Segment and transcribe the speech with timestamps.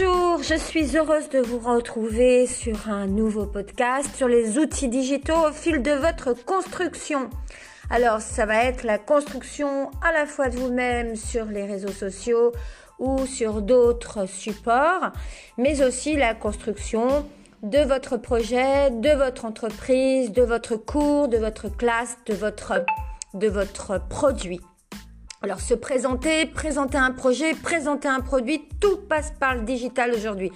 [0.00, 5.48] Bonjour, je suis heureuse de vous retrouver sur un nouveau podcast sur les outils digitaux
[5.48, 7.30] au fil de votre construction.
[7.90, 12.52] Alors, ça va être la construction à la fois de vous-même sur les réseaux sociaux
[13.00, 15.10] ou sur d'autres supports,
[15.56, 17.26] mais aussi la construction
[17.64, 22.84] de votre projet, de votre entreprise, de votre cours, de votre classe, de votre,
[23.34, 24.60] de votre produit.
[25.40, 30.50] Alors se présenter, présenter un projet, présenter un produit, tout passe par le digital aujourd'hui.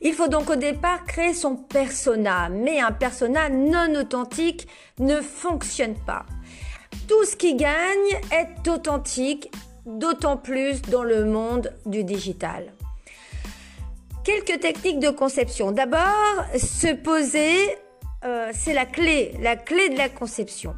[0.00, 4.66] Il faut donc au départ créer son persona, mais un persona non authentique
[4.98, 6.26] ne fonctionne pas.
[7.06, 9.52] Tout ce qui gagne est authentique,
[9.86, 12.72] d'autant plus dans le monde du digital.
[14.24, 15.70] Quelques techniques de conception.
[15.70, 17.56] D'abord, se poser,
[18.24, 20.74] euh, c'est la clé, la clé de la conception.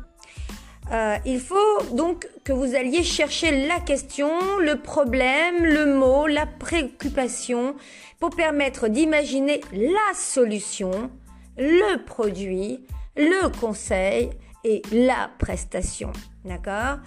[0.92, 6.46] Euh, il faut donc que vous alliez chercher la question, le problème, le mot, la
[6.46, 7.74] préoccupation
[8.20, 11.10] pour permettre d'imaginer la solution,
[11.58, 12.84] le produit,
[13.16, 14.30] le conseil
[14.64, 16.12] et la prestation.
[16.44, 16.98] D'accord?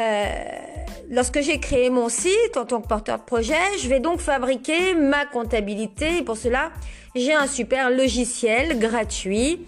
[0.00, 0.26] Euh,
[1.10, 4.94] lorsque j'ai créé mon site en tant que porteur de projet, je vais donc fabriquer
[4.94, 6.22] ma comptabilité.
[6.22, 6.70] Pour cela,
[7.18, 9.60] j'ai un super logiciel gratuit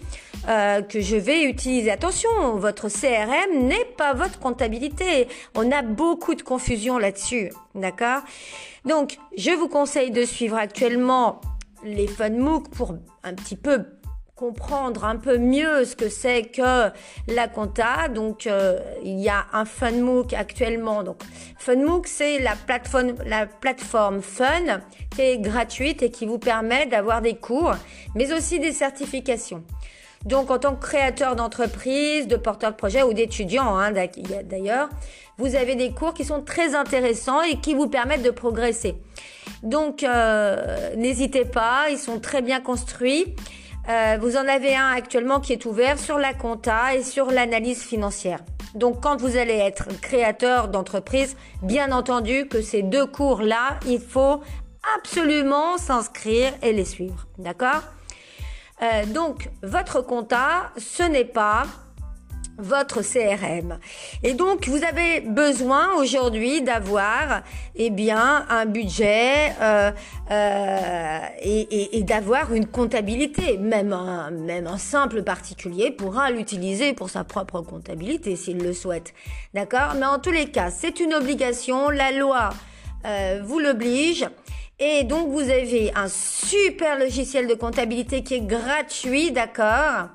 [0.47, 1.91] euh, que je vais utiliser.
[1.91, 5.27] Attention, votre CRM n'est pas votre comptabilité.
[5.55, 8.21] On a beaucoup de confusion là-dessus, d'accord?
[8.85, 11.41] Donc, je vous conseille de suivre actuellement
[11.83, 13.85] les FunMOOC pour un petit peu
[14.41, 16.89] comprendre un peu mieux ce que c'est que
[17.27, 18.07] la compta.
[18.07, 21.03] Donc, euh, il y a un FunMOOC actuellement.
[21.03, 21.21] Donc,
[21.59, 24.81] FunMOOC, c'est la plateforme, la plateforme Fun
[25.11, 27.75] qui est gratuite et qui vous permet d'avoir des cours,
[28.15, 29.63] mais aussi des certifications.
[30.25, 34.89] Donc, en tant que créateur d'entreprise, de porteur de projet ou d'étudiant, hein, d'ailleurs,
[35.37, 38.95] vous avez des cours qui sont très intéressants et qui vous permettent de progresser.
[39.61, 43.35] Donc, euh, n'hésitez pas, ils sont très bien construits.
[43.89, 47.81] Euh, vous en avez un actuellement qui est ouvert sur la compta et sur l'analyse
[47.81, 48.39] financière.
[48.75, 54.41] Donc quand vous allez être créateur d'entreprise, bien entendu que ces deux cours-là, il faut
[54.97, 57.27] absolument s'inscrire et les suivre.
[57.37, 57.81] D'accord?
[58.81, 61.63] Euh, donc, votre compta, ce n'est pas
[62.57, 63.79] votre CRM.
[64.23, 67.41] Et donc, vous avez besoin aujourd'hui d'avoir,
[67.75, 69.91] eh bien, un budget euh,
[70.31, 73.57] euh, et, d'avoir une comptabilité.
[73.57, 79.13] Même un, même un simple particulier pourra l'utiliser pour sa propre comptabilité s'il le souhaite.
[79.53, 79.95] D'accord?
[79.97, 81.89] Mais en tous les cas, c'est une obligation.
[81.89, 82.49] La loi
[83.43, 84.27] vous l'oblige.
[84.79, 90.09] Et donc, vous avez un super logiciel de comptabilité qui est gratuit, d'accord?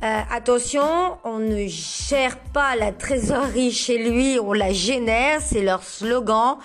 [0.00, 5.82] Euh, attention, on ne gère pas la trésorerie chez lui, on la génère, c'est leur
[5.82, 6.58] slogan.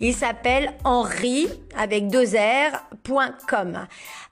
[0.00, 3.86] Il s'appelle Henri avec deux R.com.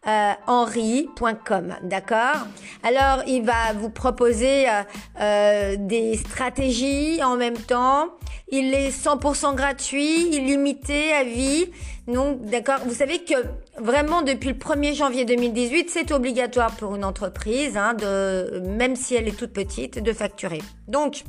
[0.07, 2.47] Euh, Henri.com, d'accord?
[2.85, 4.83] Alors, il va vous proposer euh,
[5.21, 8.11] euh, des stratégies en même temps.
[8.49, 11.67] Il est 100% gratuit, illimité à vie.
[12.07, 13.35] Donc, d'accord, vous savez que
[13.81, 19.17] vraiment depuis le 1er janvier 2018, c'est obligatoire pour une entreprise, hein, de, même si
[19.17, 20.63] elle est toute petite, de facturer.
[20.87, 21.25] Donc,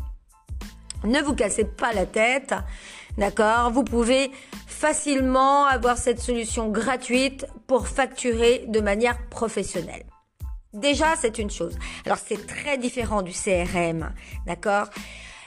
[1.03, 2.53] ne vous cassez pas la tête,
[3.17, 4.31] d'accord Vous pouvez
[4.65, 10.05] facilement avoir cette solution gratuite pour facturer de manière professionnelle.
[10.73, 11.77] Déjà, c'est une chose.
[12.05, 14.13] Alors, c'est très différent du CRM,
[14.45, 14.87] d'accord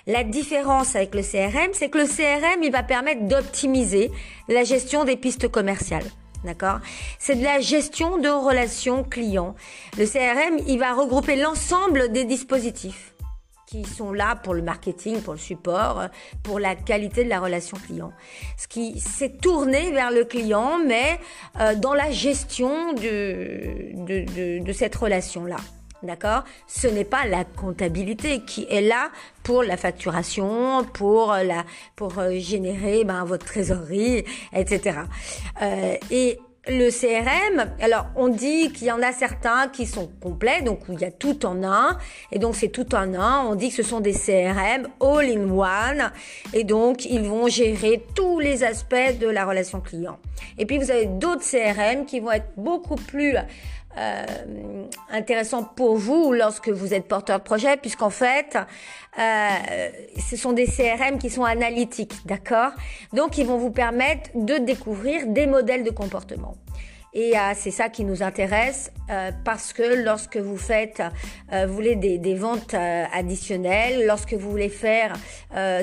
[0.07, 4.11] la différence avec le CRM, c'est que le CRM, il va permettre d'optimiser
[4.49, 6.11] la gestion des pistes commerciales.
[6.43, 6.81] D'accord
[7.19, 9.55] C'est de la gestion de relations clients.
[9.99, 13.10] Le CRM, il va regrouper l'ensemble des dispositifs
[13.71, 16.09] qui sont là pour le marketing, pour le support,
[16.43, 18.13] pour la qualité de la relation client.
[18.57, 21.21] Ce qui s'est tourné vers le client, mais
[21.61, 25.57] euh, dans la gestion de, de, de cette relation-là.
[26.03, 26.45] D'accord?
[26.67, 29.11] Ce n'est pas la comptabilité qui est là
[29.43, 31.65] pour la facturation, pour la
[31.95, 34.25] pour euh, générer ben, votre trésorerie,
[34.55, 35.01] etc.
[35.61, 36.39] Euh, et
[36.71, 40.93] le CRM, alors on dit qu'il y en a certains qui sont complets, donc où
[40.93, 41.99] il y a tout en un,
[42.33, 43.45] et donc c'est tout en un.
[43.45, 46.13] On dit que ce sont des CRM all in one,
[46.53, 50.19] et donc ils vont gérer tous les aspects de la relation client.
[50.59, 53.37] Et puis vous avez d'autres CRM qui vont être beaucoup plus
[53.99, 58.57] euh, intéressant pour vous lorsque vous êtes porteur de projet, puisqu'en fait,
[59.19, 59.49] euh,
[60.19, 62.73] ce sont des CRM qui sont analytiques, d'accord?
[63.13, 66.55] Donc, ils vont vous permettre de découvrir des modèles de comportement.
[67.13, 71.03] Et euh, c'est ça qui nous intéresse euh, parce que lorsque vous faites,
[71.53, 75.15] euh, vous voulez des, des ventes additionnelles, lorsque vous voulez faire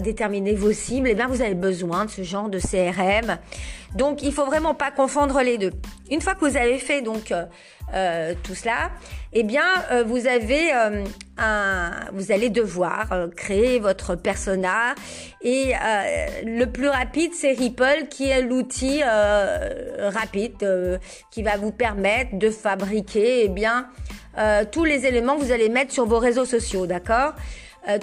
[0.01, 3.37] déterminer vos cibles, eh bien vous avez besoin de ce genre de CRM.
[3.95, 5.73] Donc il faut vraiment pas confondre les deux.
[6.09, 7.33] Une fois que vous avez fait donc
[7.93, 8.91] euh, tout cela,
[9.31, 11.05] eh bien, euh, vous avez euh,
[11.37, 14.93] un, vous allez devoir créer votre persona
[15.41, 15.73] et
[16.43, 19.01] le plus rapide, c'est Ripple qui est l'outil
[19.99, 20.99] rapide
[21.31, 23.87] qui va vous permettre de fabriquer, eh bien,
[24.71, 27.33] tous les éléments que vous allez mettre sur vos réseaux sociaux, d'accord?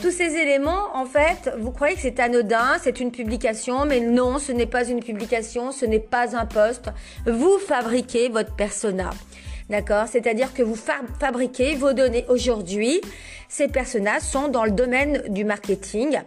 [0.01, 4.39] Tous ces éléments, en fait, vous croyez que c'est anodin, c'est une publication, mais non,
[4.39, 6.89] ce n'est pas une publication, ce n'est pas un poste.
[7.27, 9.11] Vous fabriquez votre persona.
[9.71, 10.07] D'accord?
[10.09, 13.01] C'est-à-dire que vous fabriquez vos données aujourd'hui.
[13.49, 16.21] Ces personnages sont dans le domaine du marketing.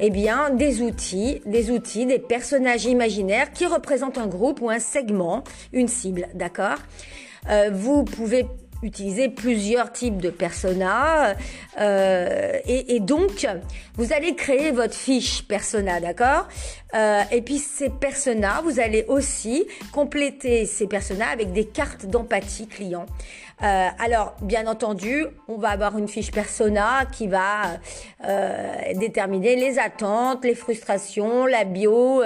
[0.00, 4.78] Eh bien, des outils, des outils, des personnages imaginaires qui représentent un groupe ou un
[4.78, 6.28] segment, une cible.
[6.34, 6.78] D'accord?
[7.50, 8.46] Euh, Vous pouvez
[8.84, 11.34] utiliser plusieurs types de personas
[11.80, 13.46] euh, et, donc
[13.96, 16.48] vous allez créer votre fiche persona, d'accord?
[16.94, 22.68] Euh, Et puis ces personas, vous allez aussi compléter ces personas avec des cartes d'empathie
[22.68, 23.06] client.
[23.62, 27.78] Euh, alors, bien entendu, on va avoir une fiche persona qui va
[28.26, 32.22] euh, déterminer les attentes, les frustrations, la bio,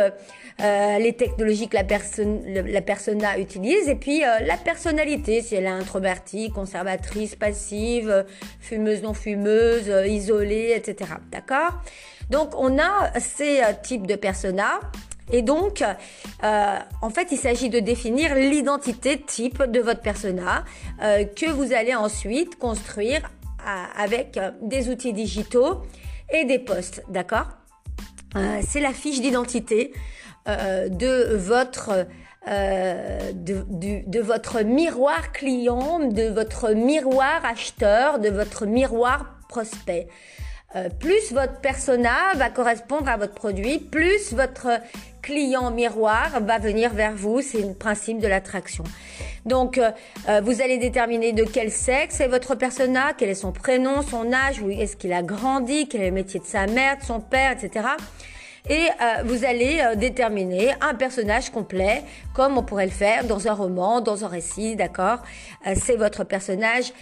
[0.60, 5.42] euh, euh, les technologies que la, personne, la persona utilise, et puis euh, la personnalité,
[5.42, 8.24] si elle est introvertie, conservatrice, passive,
[8.60, 11.12] fumeuse, non fumeuse, isolée, etc.
[11.30, 11.80] D'accord?
[12.30, 14.80] Donc, on a ces types de personas.
[15.30, 20.64] Et donc, euh, en fait, il s'agit de définir l'identité type de votre persona
[21.02, 23.20] euh, que vous allez ensuite construire
[23.98, 25.82] avec des outils digitaux
[26.32, 27.48] et des posts, d'accord?
[28.36, 29.92] Euh, C'est la fiche d'identité
[30.48, 32.06] de votre
[32.46, 33.64] de,
[34.06, 40.08] de, votre miroir client, de votre miroir acheteur, de votre miroir prospect.
[40.76, 44.68] Euh, plus votre persona va correspondre à votre produit, plus votre
[45.22, 47.40] client miroir va venir vers vous.
[47.40, 48.84] C'est le principe de l'attraction.
[49.46, 49.90] Donc, euh,
[50.28, 54.30] euh, vous allez déterminer de quel sexe est votre persona, quel est son prénom, son
[54.30, 57.52] âge, est-ce qu'il a grandi, quel est le métier de sa mère, de son père,
[57.52, 57.86] etc.
[58.68, 58.88] Et
[59.24, 62.02] vous allez déterminer un personnage complet,
[62.34, 65.22] comme on pourrait le faire dans un roman, dans un récit, d'accord?
[65.74, 66.92] C'est votre personnage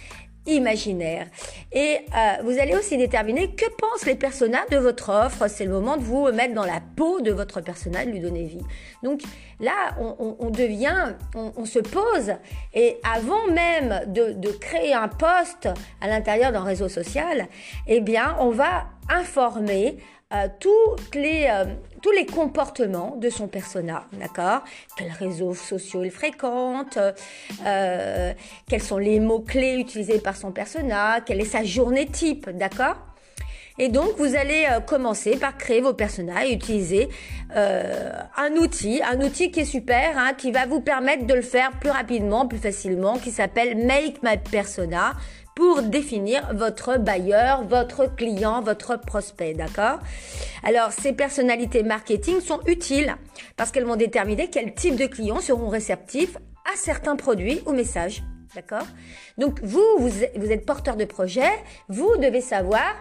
[0.47, 1.27] imaginaire.
[1.71, 5.47] Et euh, vous allez aussi déterminer que pensent les personnages de votre offre.
[5.47, 8.63] C'est le moment de vous mettre dans la peau de votre personnage, lui donner vie.
[9.03, 9.21] Donc
[9.59, 12.33] là, on, devient, on, se pose,
[12.73, 15.69] et avant même de, de créer un poste
[16.01, 17.47] à l'intérieur d'un réseau social,
[17.87, 19.97] eh bien, on va informer
[20.33, 20.47] euh,
[21.13, 21.63] les, euh,
[22.01, 24.61] tous les comportements de son persona, d'accord
[24.97, 26.97] Quels réseaux sociaux il fréquente,
[27.65, 28.33] euh,
[28.67, 32.97] quels sont les mots-clés utilisés par son persona, quelle est sa journée type, d'accord
[33.79, 37.09] et donc, vous allez commencer par créer vos personnages et utiliser
[37.53, 41.69] un outil, un outil qui est super, hein, qui va vous permettre de le faire
[41.79, 45.13] plus rapidement, plus facilement, qui s'appelle Make My Persona
[45.57, 49.97] pour définir votre bailleur, votre client, votre prospect, d'accord?
[50.63, 53.15] Alors, ces personnalités marketing sont utiles
[53.55, 56.37] parce qu'elles vont déterminer quel type de clients seront réceptifs
[56.71, 58.21] à certains produits ou messages,
[58.53, 58.85] d'accord?
[59.39, 61.49] Donc, vous, vous, êtes porteur de projet,
[61.89, 62.95] vous devez savoir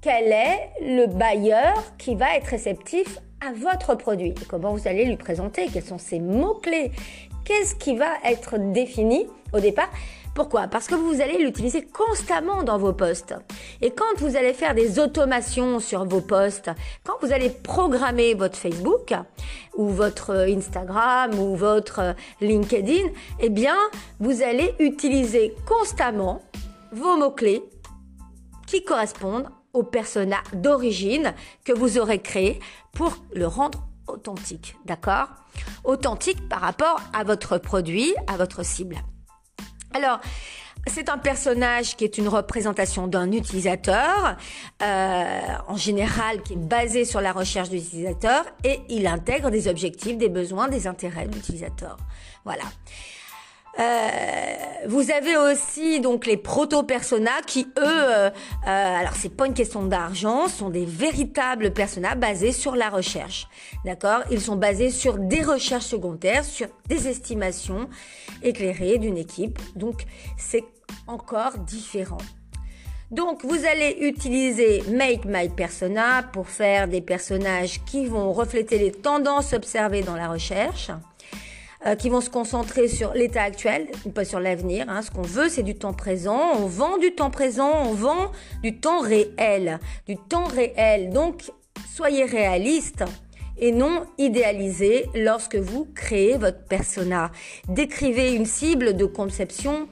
[0.00, 4.32] quel est le bailleur qui va être réceptif à votre produit.
[4.48, 6.92] Comment vous allez lui présenter, quels sont ses mots-clés,
[7.44, 9.90] qu'est-ce qui va être défini au départ?
[10.34, 10.68] Pourquoi?
[10.68, 13.34] Parce que vous allez l'utiliser constamment dans vos posts.
[13.80, 16.70] Et quand vous allez faire des automations sur vos posts,
[17.04, 19.12] quand vous allez programmer votre Facebook
[19.74, 23.08] ou votre Instagram ou votre LinkedIn,
[23.40, 23.76] eh bien,
[24.20, 26.42] vous allez utiliser constamment
[26.92, 27.62] vos mots-clés
[28.66, 31.34] qui correspondent au persona d'origine
[31.64, 32.60] que vous aurez créé
[32.92, 35.28] pour le rendre authentique, d'accord?
[35.84, 38.96] Authentique par rapport à votre produit, à votre cible.
[39.94, 40.20] Alors,
[40.86, 44.36] c'est un personnage qui est une représentation d'un utilisateur,
[44.82, 49.68] euh, en général qui est basé sur la recherche de l'utilisateur et il intègre des
[49.68, 51.96] objectifs, des besoins, des intérêts de l'utilisateur.
[52.44, 52.64] Voilà.
[53.78, 54.10] Euh,
[54.88, 58.30] vous avez aussi donc les proto-personas qui eux, euh, euh,
[58.66, 63.46] alors c'est pas une question d'argent, sont des véritables personas basés sur la recherche,
[63.84, 64.22] d'accord?
[64.30, 67.88] Ils sont basés sur des recherches secondaires, sur des estimations
[68.42, 70.04] éclairées d'une équipe, donc
[70.36, 70.64] c'est
[71.06, 72.18] encore différent.
[73.12, 78.92] Donc vous allez utiliser Make My Persona pour faire des personnages qui vont refléter les
[78.92, 80.90] tendances observées dans la recherche.
[81.98, 84.86] Qui vont se concentrer sur l'état actuel, pas sur l'avenir.
[84.88, 85.02] Hein.
[85.02, 86.40] Ce qu'on veut, c'est du temps présent.
[86.58, 88.32] On vend du temps présent, on vend
[88.62, 91.10] du temps réel, du temps réel.
[91.10, 91.50] Donc,
[91.94, 93.04] soyez réaliste
[93.60, 97.30] et non idéalisé lorsque vous créez votre persona.
[97.68, 99.88] Décrivez une cible de conception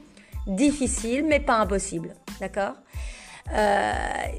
[0.47, 2.15] difficile mais pas impossible.
[2.41, 2.75] D'accord?
[3.55, 3.93] Euh,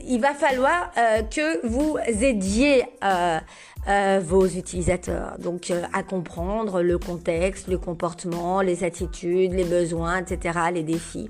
[0.07, 3.39] il va falloir euh, que vous aidiez euh,
[3.87, 10.83] vos utilisateurs, donc à comprendre le contexte, le comportement, les attitudes, les besoins, etc., les
[10.83, 11.29] défis,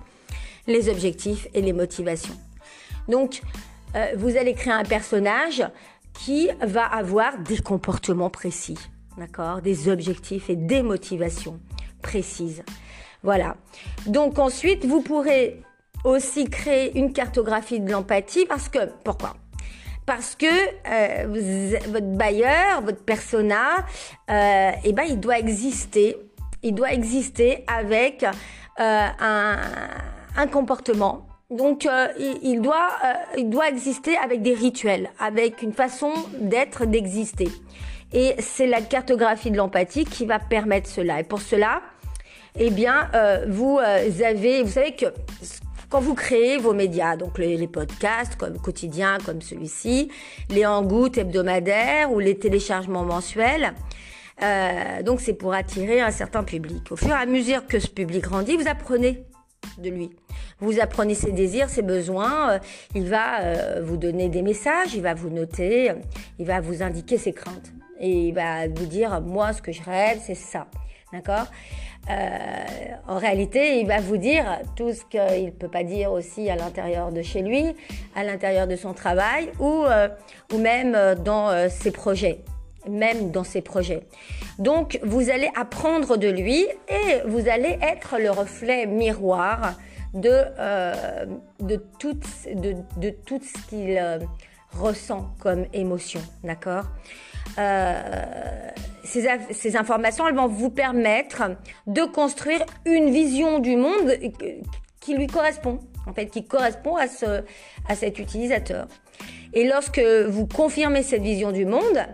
[0.67, 2.35] les objectifs et les motivations.
[3.07, 3.41] Donc,
[4.17, 5.63] vous allez créer un personnage
[6.13, 8.77] qui va avoir des comportements précis,
[9.17, 11.59] d'accord, des objectifs et des motivations
[12.01, 12.63] précises.
[13.23, 13.55] Voilà.
[14.05, 15.61] Donc ensuite, vous pourrez
[16.03, 19.35] aussi créer une cartographie de l'empathie parce que pourquoi?
[20.09, 23.85] Parce que euh, votre bailleur, votre persona,
[24.31, 26.17] euh, eh ben, il doit exister.
[26.63, 28.25] Il doit exister avec
[28.79, 31.27] euh, un, comportement.
[31.51, 32.07] Donc, euh,
[32.41, 32.89] il, doit,
[33.37, 36.11] il doit exister avec des rituels, avec une façon
[36.41, 37.49] d'être, d'exister.
[38.11, 41.19] Et c'est la cartographie de l'empathie qui va permettre cela.
[41.19, 41.83] Et pour cela,
[42.57, 43.11] eh bien,
[43.47, 45.05] vous avez, vous savez que
[45.89, 50.09] quand vous créez vos médias, donc les, podcasts comme quotidiens comme celui-ci,
[50.49, 53.73] les hangouts hebdomadaires ou les téléchargements mensuels,
[54.41, 56.91] euh, donc c'est pour attirer un certain public.
[56.91, 59.23] Au fur et à mesure que ce public grandit, vous apprenez
[59.79, 60.11] de lui.
[60.59, 62.59] Vous apprenez ses désirs, ses besoins, euh,
[62.93, 65.91] il va euh, vous donner des messages, il va vous noter,
[66.37, 67.73] il va vous indiquer ses craintes.
[67.99, 70.67] Et il va vous dire, moi, ce que je rêve, c'est ça.
[71.11, 71.47] D'accord?
[71.47, 76.49] euh, en réalité, il va vous dire tout ce qu'il ne peut pas dire aussi
[76.49, 77.65] à l'intérieur de chez lui,
[78.15, 80.07] à l'intérieur de son travail ou, euh,
[80.53, 82.39] ou même euh, dans ses projets
[82.87, 84.07] même dans ses projets.
[84.57, 89.73] Donc, vous allez apprendre de lui et vous allez être le reflet miroir
[90.13, 90.45] de,
[91.59, 92.17] de, tout,
[92.55, 94.01] de, de tout ce qu'il
[94.71, 96.21] ressent comme émotion.
[96.43, 96.85] D'accord?
[96.85, 101.43] euh, ces, ces, informations, elles vont vous permettre
[101.87, 104.13] de construire une vision du monde
[104.99, 107.43] qui lui correspond, en fait, qui correspond à, ce,
[107.87, 108.87] à cet utilisateur.
[109.53, 112.05] Et lorsque vous confirmez cette vision du monde,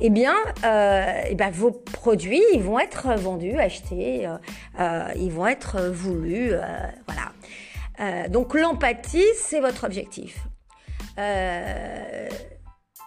[0.00, 0.34] eh bien,
[0.64, 4.36] euh, eh bien, vos produits, ils vont être vendus, achetés, euh,
[4.80, 6.60] euh ils vont être voulus, euh,
[7.06, 7.32] voilà.
[8.00, 10.38] Euh, donc l'empathie, c'est votre objectif.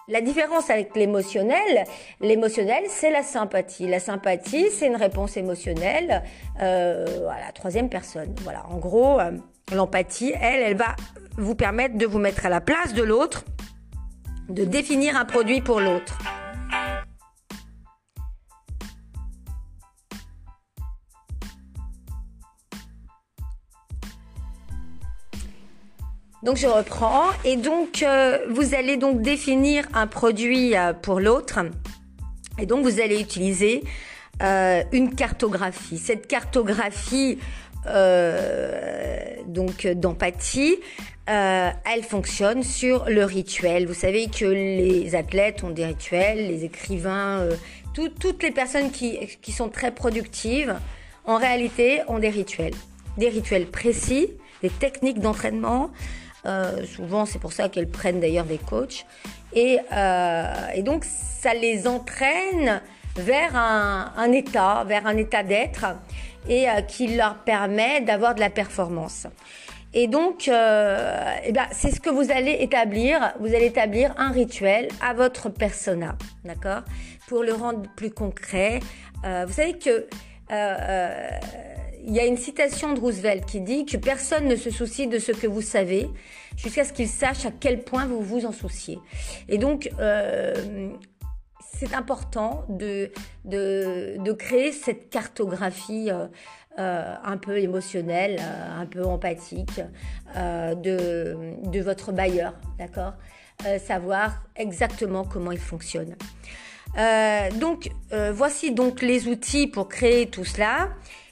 [0.08, 1.84] La différence avec l'émotionnel,
[2.20, 3.86] l'émotionnel, c'est la sympathie.
[3.86, 6.22] La sympathie, c'est une réponse émotionnelle
[6.62, 8.34] euh, à la troisième personne.
[8.42, 9.32] Voilà, en gros, euh,
[9.70, 10.96] l'empathie, elle, elle va
[11.36, 13.44] vous permettre de vous mettre à la place de l'autre,
[14.48, 16.18] de définir un produit pour l'autre.
[26.44, 31.58] Donc je reprends et donc euh, vous allez donc définir un produit euh, pour l'autre
[32.60, 33.82] et donc vous allez utiliser
[34.42, 35.98] euh, une cartographie.
[35.98, 37.38] Cette cartographie
[39.46, 40.76] donc d'empathie,
[41.26, 43.86] elle fonctionne sur le rituel.
[43.86, 47.48] Vous savez que les athlètes ont des rituels, les écrivains,
[47.94, 50.74] toutes les personnes qui, qui sont très productives,
[51.24, 52.74] en réalité, ont des rituels.
[53.16, 54.28] Des rituels précis,
[54.60, 55.90] des techniques d'entraînement,
[56.46, 59.06] euh, souvent, c'est pour ça qu'elles prennent d'ailleurs des coachs.
[59.52, 62.80] Et, euh, et, donc, ça les entraîne
[63.16, 65.86] vers un, un état, vers un état d'être
[66.48, 69.26] et euh, qui leur permet d'avoir de la performance.
[69.94, 73.32] Et donc, euh, eh ben, c'est ce que vous allez établir.
[73.40, 76.82] Vous allez établir un rituel à votre persona, d'accord?
[77.26, 78.80] Pour le rendre plus concret.
[79.24, 80.06] Euh, vous savez que
[82.08, 85.18] il y a une citation de Roosevelt qui dit que personne ne se soucie de
[85.18, 86.08] ce que vous savez
[86.56, 88.98] jusqu'à ce qu'il sache à quel point vous vous en souciez.
[89.50, 90.88] Et donc, euh,
[91.74, 93.12] c'est important de,
[93.44, 96.26] de, créer cette cartographie euh,
[96.78, 99.80] euh, un peu émotionnelle, un peu empathique
[100.34, 103.12] de, de votre bailleur, d'accord?
[103.84, 106.16] Savoir exactement comment il fonctionne.
[107.60, 107.90] donc,
[108.32, 110.90] voici donc les outils pour créer tout cela.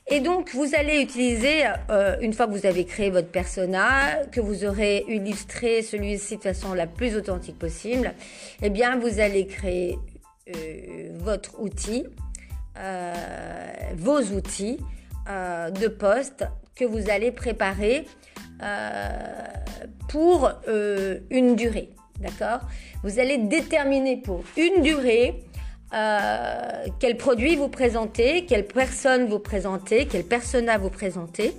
[0.09, 4.41] Et donc, vous allez utiliser, euh, une fois que vous avez créé votre persona, que
[4.41, 8.15] vous aurez illustré celui-ci de façon la plus authentique possible,
[8.63, 9.99] eh bien, vous allez créer
[10.55, 12.07] euh, votre outil,
[12.79, 13.15] euh,
[13.97, 14.79] vos outils
[15.27, 16.45] de poste
[16.77, 18.05] que vous allez préparer
[20.09, 20.53] pour
[21.31, 21.91] une durée.
[22.21, 22.61] D'accord?
[23.03, 25.43] Vous allez déterminer pour une durée
[25.95, 31.55] euh, quel produit vous présentez, quelle personne vous présentez, quel persona vous présentez.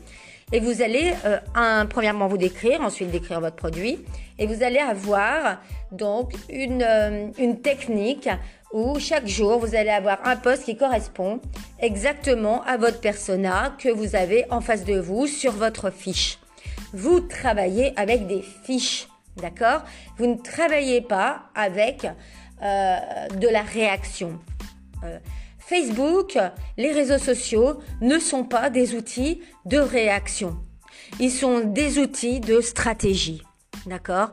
[0.54, 4.00] Et vous allez, euh, un, premièrement, vous décrire, ensuite décrire votre produit.
[4.40, 8.30] Et vous allez avoir donc une, euh, une technique
[8.72, 11.42] où chaque jour, vous allez avoir un poste qui correspond
[11.80, 16.40] exactement à votre persona que vous avez en face de vous sur votre fiche.
[16.94, 19.08] Vous travaillez avec des fiches,
[19.38, 19.84] d'accord?
[20.18, 22.08] Vous ne travaillez pas avec
[22.62, 24.40] de la réaction.
[25.04, 25.20] Euh,
[25.60, 26.38] Facebook,
[26.78, 30.58] les réseaux sociaux ne sont pas des outils de réaction.
[31.20, 33.44] Ils sont des outils de stratégie.
[33.86, 34.32] D'accord?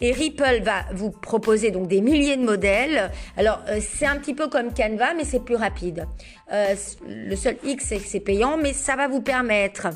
[0.00, 3.10] Et Ripple va vous proposer donc des milliers de modèles.
[3.38, 6.06] Alors euh, c'est un petit peu comme Canva, mais c'est plus rapide.
[6.50, 9.88] le seul X c'est que c'est payant, mais ça va vous permettre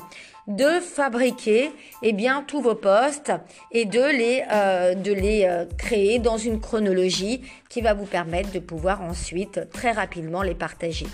[0.55, 3.31] de fabriquer eh bien tous vos postes
[3.71, 8.51] et de les euh, de les euh, créer dans une chronologie qui va vous permettre
[8.51, 11.07] de pouvoir ensuite très rapidement les partager.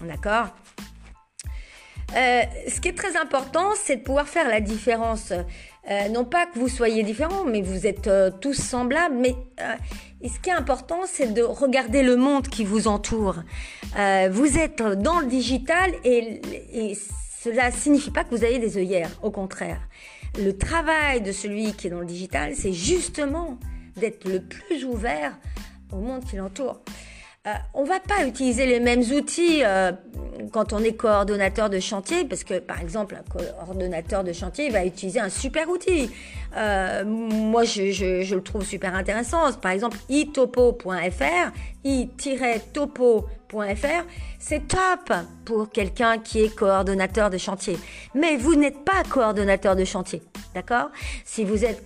[0.00, 0.48] D'accord?
[2.16, 5.32] Euh, ce qui est très important, c'est de pouvoir faire la différence.
[6.10, 8.08] non pas que vous soyez différents, mais vous êtes
[8.40, 9.16] tous semblables.
[9.16, 9.34] Mais
[10.22, 13.42] ce qui est important, c'est de regarder le monde qui vous entoure.
[14.30, 16.40] vous êtes dans le digital et,
[16.72, 16.94] et
[17.44, 19.86] cela ne signifie pas que vous avez des œillères, au contraire.
[20.38, 23.58] Le travail de celui qui est dans le digital, c'est justement
[23.96, 25.36] d'être le plus ouvert
[25.92, 26.80] au monde qui l'entoure.
[27.46, 29.92] Euh, on va pas utiliser les mêmes outils euh,
[30.50, 34.86] quand on est coordonnateur de chantier, parce que par exemple, un coordonnateur de chantier va
[34.86, 36.10] utiliser un super outil.
[36.56, 39.52] Euh, moi, je, le trouve super intéressant.
[39.60, 41.52] Par exemple, itopo.fr,
[41.84, 43.26] i-topo.fr,
[44.38, 45.12] c'est top
[45.44, 47.76] pour quelqu'un qui est coordonnateur de chantier.
[48.14, 50.22] Mais vous n'êtes pas coordonnateur de chantier,
[50.54, 50.88] d'accord?
[51.26, 51.84] Si vous êtes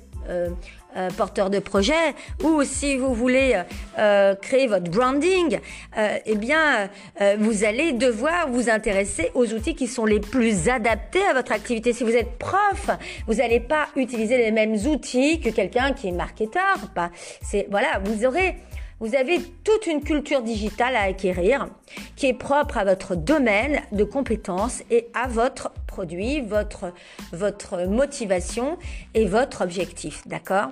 [0.98, 3.60] euh, euh, porteur de projet ou si vous voulez
[3.98, 5.58] euh, créer votre branding,
[6.26, 6.88] eh bien,
[7.38, 11.92] vous allez devoir vous intéresser aux outils qui sont les plus adaptés à votre activité.
[11.92, 12.90] Si vous êtes prof,
[13.26, 16.76] vous n'allez pas utiliser les mêmes outils que quelqu'un qui est marketeur.
[16.94, 17.10] Pas,
[17.42, 18.56] c'est voilà, vous aurez
[19.00, 21.68] vous avez toute une culture digitale à acquérir
[22.16, 26.92] qui est propre à votre domaine de compétences et à votre produit, votre,
[27.32, 28.76] votre motivation
[29.14, 30.26] et votre objectif.
[30.26, 30.70] D'accord?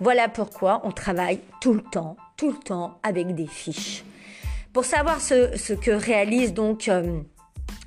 [0.00, 4.04] Voilà pourquoi on travaille tout le temps, tout le temps avec des fiches.
[4.72, 6.88] Pour savoir ce, ce que réalise donc...
[6.88, 7.20] Euh,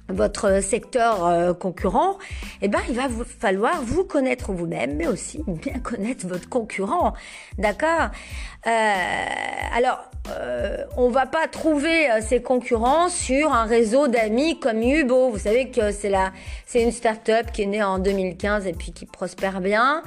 [0.09, 2.17] votre secteur euh, concurrent,
[2.61, 7.13] eh ben, il va vous falloir vous connaître vous-même, mais aussi bien connaître votre concurrent.
[7.57, 8.09] D'accord?
[8.65, 8.93] Euh,
[9.75, 15.29] Alors, euh, on va pas trouver euh, ses concurrents sur un réseau d'amis comme Hubo.
[15.29, 16.31] Vous savez que c'est la,
[16.65, 20.03] c'est une start-up qui est née en 2015 et puis qui prospère bien.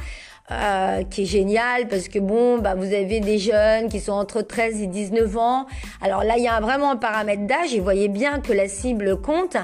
[0.52, 4.42] Euh, qui est génial parce que bon, bah, vous avez des jeunes qui sont entre
[4.42, 5.66] 13 et 19 ans.
[6.00, 8.66] Alors là, il y a vraiment un paramètre d'âge et vous voyez bien que la
[8.66, 9.56] cible compte,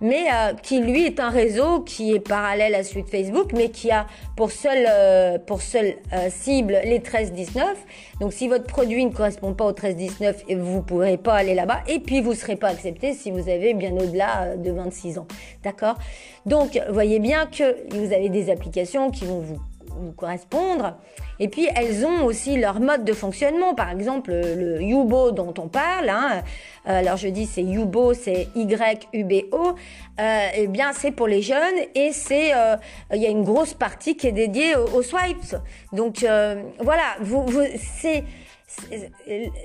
[0.00, 3.68] mais euh, qui lui est un réseau qui est parallèle à celui de Facebook, mais
[3.68, 5.96] qui a pour seule euh, pour seule
[6.30, 7.60] cible les 13-19.
[8.20, 11.98] Donc si votre produit ne correspond pas aux 13-19, vous pourrez pas aller là-bas et
[11.98, 15.26] puis vous serez pas accepté si vous avez bien au-delà de 26 ans.
[15.64, 15.96] D'accord?
[16.46, 19.60] Donc, voyez bien que vous avez des applications qui vont vous
[19.98, 20.96] vous correspondre.
[21.38, 23.74] Et puis elles ont aussi leur mode de fonctionnement.
[23.74, 26.42] Par exemple, le Yubo dont on parle, hein,
[26.86, 29.74] euh, alors je dis c'est Yubo, c'est Y-U-B-O,
[30.20, 32.76] euh, eh bien c'est pour les jeunes et c'est euh,
[33.12, 35.56] il y a une grosse partie qui est dédiée aux, swipes.
[35.92, 36.24] Donc
[36.80, 37.46] voilà, vous,
[37.78, 38.24] c'est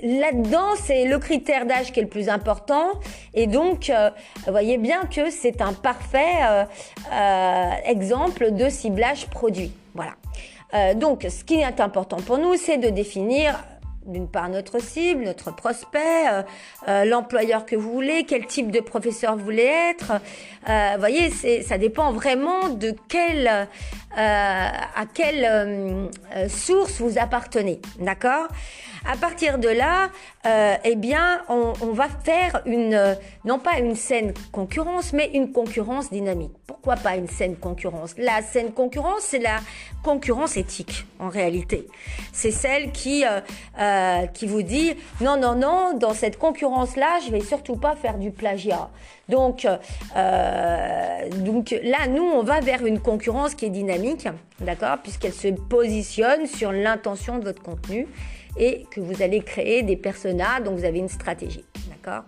[0.02, 2.88] Là-dedans, c'est le critère d'âge qui est le plus important.
[3.34, 3.92] Et donc,
[4.44, 6.66] vous voyez bien que c'est un parfait
[7.84, 9.70] exemple de ciblage produit.
[9.96, 10.14] Voilà.
[10.74, 13.64] Euh, donc, ce qui est important pour nous, c'est de définir
[14.06, 16.42] d'une part notre cible, notre prospect, euh,
[16.88, 20.20] euh, l'employeur que vous voulez, quel type de professeur vous voulez être.
[20.66, 21.30] vous voyez,
[21.62, 23.68] ça dépend vraiment de quelle,
[24.16, 26.08] à quelle
[26.48, 28.48] source vous appartenez, d'accord?
[29.08, 30.10] À partir de là,
[30.84, 36.52] eh bien, on, va faire une, non pas une saine concurrence, mais une concurrence dynamique.
[36.66, 38.14] Pourquoi pas une saine concurrence?
[38.18, 39.58] La saine concurrence, c'est la
[40.02, 41.86] concurrence éthique en réalité.
[42.32, 43.40] C'est celle qui euh,
[43.96, 47.96] euh, qui vous dit non non non dans cette concurrence là je vais surtout pas
[47.96, 48.90] faire du plagiat.
[49.28, 54.28] Donc euh, donc là nous on va vers une concurrence qui est dynamique
[54.60, 58.06] d'accord puisqu'elle se positionne sur l'intention de votre contenu
[58.58, 62.24] et que vous allez créer des personas donc vous avez une stratégie d'accord.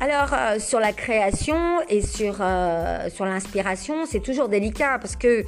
[0.00, 2.34] Alors euh, sur la création et sur
[3.08, 5.44] sur l'inspiration, c'est toujours délicat parce que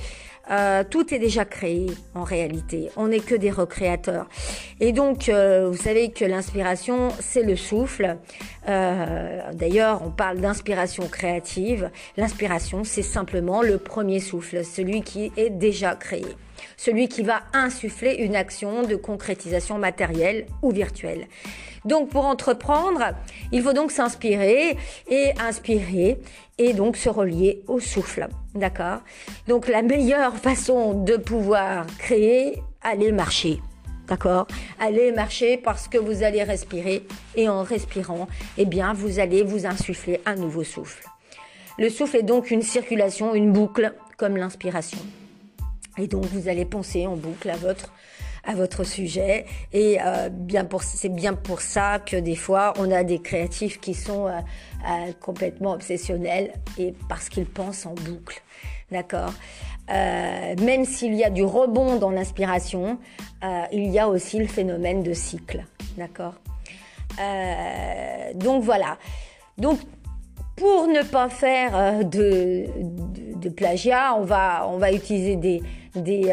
[0.50, 2.90] euh, tout est déjà créé en réalité.
[2.96, 4.28] On n'est que des recréateurs.
[4.80, 8.16] Et donc, euh, vous savez que l'inspiration, c'est le souffle.
[8.68, 11.90] Euh, D'ailleurs, on parle d'inspiration créative.
[12.16, 16.26] L'inspiration, c'est simplement le premier souffle, celui qui est déjà créé.
[16.76, 21.26] Celui qui va insuffler une action de concrétisation matérielle ou virtuelle.
[21.86, 23.14] Donc pour entreprendre,
[23.52, 24.76] il faut donc s'inspirer
[25.08, 26.18] et inspirer
[26.58, 28.28] et donc se relier au souffle.
[28.54, 28.98] D'accord?
[29.46, 33.60] Donc la meilleure façon de pouvoir créer, aller marcher.
[34.08, 34.46] D'accord?
[34.78, 39.66] Allez marcher parce que vous allez respirer et en respirant, eh bien, vous allez vous
[39.66, 41.04] insuffler un nouveau souffle.
[41.78, 44.98] Le souffle est donc une circulation, une boucle, comme l'inspiration.
[45.98, 47.92] Et donc, vous allez penser en boucle à votre
[48.46, 49.44] à votre sujet.
[49.72, 53.80] Et euh, bien pour, c'est bien pour ça que des fois, on a des créatifs
[53.80, 58.42] qui sont euh, euh, complètement obsessionnels et parce qu'ils pensent en boucle.
[58.90, 59.32] D'accord?
[59.88, 62.98] Même s'il y a du rebond dans l'inspiration,
[63.72, 65.64] il y a aussi le phénomène de cycle.
[65.96, 66.34] D'accord?
[68.34, 68.98] Donc voilà.
[69.58, 69.78] Donc
[70.56, 72.66] pour ne pas faire de,
[73.36, 75.62] de, plagiat, on va, on va utiliser des,
[75.94, 76.32] des,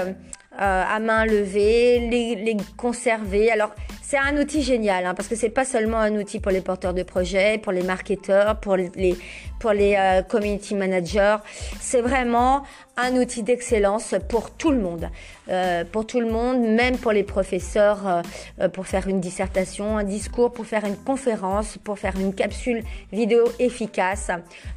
[0.62, 3.50] à main levée, les, les conserver.
[3.50, 3.74] Alors
[4.10, 6.96] c'est un outil génial hein, parce que c'est pas seulement un outil pour les porteurs
[6.96, 9.16] de projets, pour les marketeurs, pour les
[9.60, 11.38] pour les euh, community managers.
[11.80, 12.64] C'est vraiment
[12.98, 15.10] un outil d'excellence pour tout le monde,
[15.50, 18.22] euh, pour tout le monde, même pour les professeurs, euh,
[18.62, 22.84] euh, pour faire une dissertation, un discours, pour faire une conférence, pour faire une capsule
[23.12, 24.32] vidéo efficace,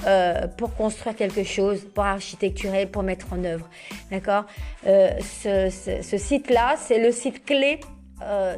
[0.07, 3.67] euh, pour construire quelque chose, pour architecturer, pour mettre en œuvre.
[4.11, 4.45] D'accord?
[4.85, 8.02] Ce, ce, ce site-là, c'est le site clé euh,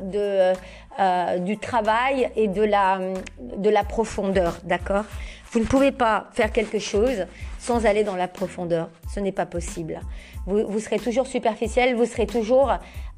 [0.01, 0.53] de,
[1.01, 2.99] euh, du travail et de la,
[3.41, 5.05] de la profondeur, d'accord?
[5.53, 7.27] Vous ne pouvez pas faire quelque chose
[7.59, 8.91] sans aller dans la profondeur.
[9.13, 10.01] Ce n'est pas possible.
[10.47, 12.75] Vous, vous serez toujours superficiel, vous serez toujours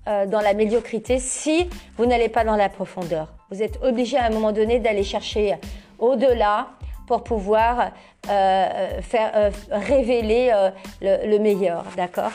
[0.09, 3.33] euh, dans la médiocrité si vous n'allez pas dans la profondeur.
[3.51, 5.57] Vous êtes obligé à un moment donné d'aller chercher
[5.99, 6.69] au-delà
[7.07, 7.93] pour pouvoir
[8.29, 12.33] euh, faire euh, révéler euh, le, le, meilleur, d'accord?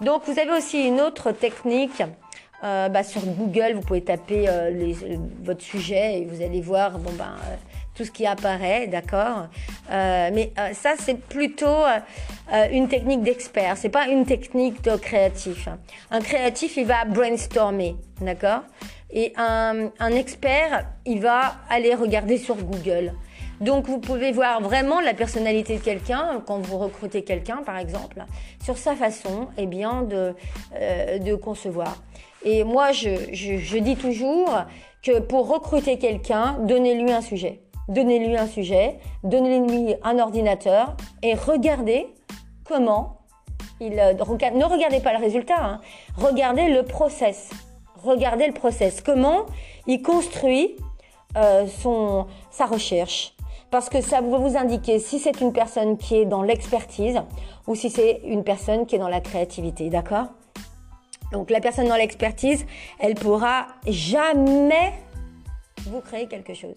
[0.00, 2.02] Donc vous avez aussi une autre technique
[2.64, 4.96] euh, bah, sur Google, vous pouvez taper euh, les,
[5.42, 7.54] votre sujet et vous allez voir ben, euh,
[7.94, 9.48] tout ce qui apparaît, d'accord?
[9.90, 11.84] Euh, Mais ça, c'est plutôt
[12.70, 15.68] une technique d'expert, c'est pas une technique de créatif.
[16.10, 18.62] Un créatif, il va brainstormer, d'accord?
[19.10, 23.12] Et un, expert, il va aller regarder sur Google.
[23.60, 28.22] Donc vous pouvez voir vraiment la personnalité de quelqu'un quand vous recrutez quelqu'un par exemple
[28.62, 32.02] sur sa façon eh bien euh, de concevoir.
[32.46, 34.48] Et moi je, je, dis toujours
[35.02, 37.60] que pour recruter quelqu'un, donnez-lui un sujet.
[37.88, 42.06] Donnez-lui un sujet, donnez-lui un ordinateur et regardez
[42.64, 43.18] comment
[43.80, 45.80] il euh, ne regardez pas le résultat, hein,
[46.16, 47.50] regardez le process.
[48.02, 49.00] Regardez le process.
[49.00, 49.46] Comment
[49.88, 50.76] il construit
[51.36, 53.34] euh, son, sa recherche,
[53.72, 57.20] parce que ça va vous indiquer si c'est une personne qui est dans l'expertise
[57.66, 60.26] ou si c'est une personne qui est dans la créativité, d'accord?
[61.32, 62.66] Donc la personne dans l'expertise,
[62.98, 64.92] elle pourra jamais
[65.86, 66.76] vous créer quelque chose.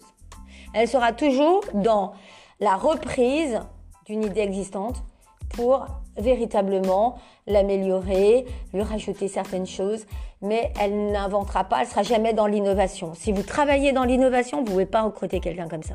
[0.74, 2.12] Elle sera toujours dans
[2.60, 3.60] la reprise
[4.06, 5.02] d'une idée existante
[5.50, 5.86] pour
[6.16, 10.06] véritablement l'améliorer, lui rajouter certaines choses,
[10.42, 13.14] mais elle n'inventera pas, elle sera jamais dans l'innovation.
[13.14, 15.94] Si vous travaillez dans l'innovation, vous ne pouvez pas recruter quelqu'un comme ça.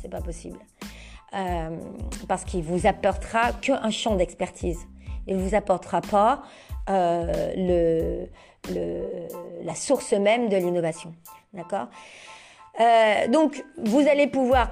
[0.00, 0.58] C'est pas possible.
[1.34, 1.76] Euh,
[2.28, 4.78] parce qu'il vous apportera qu'un champ d'expertise.
[5.26, 6.42] Il ne vous apportera pas
[6.88, 8.26] le,
[8.72, 9.02] le,
[9.62, 11.14] la source même de l'innovation.
[11.52, 11.86] D'accord
[12.80, 14.70] euh, Donc, vous allez pouvoir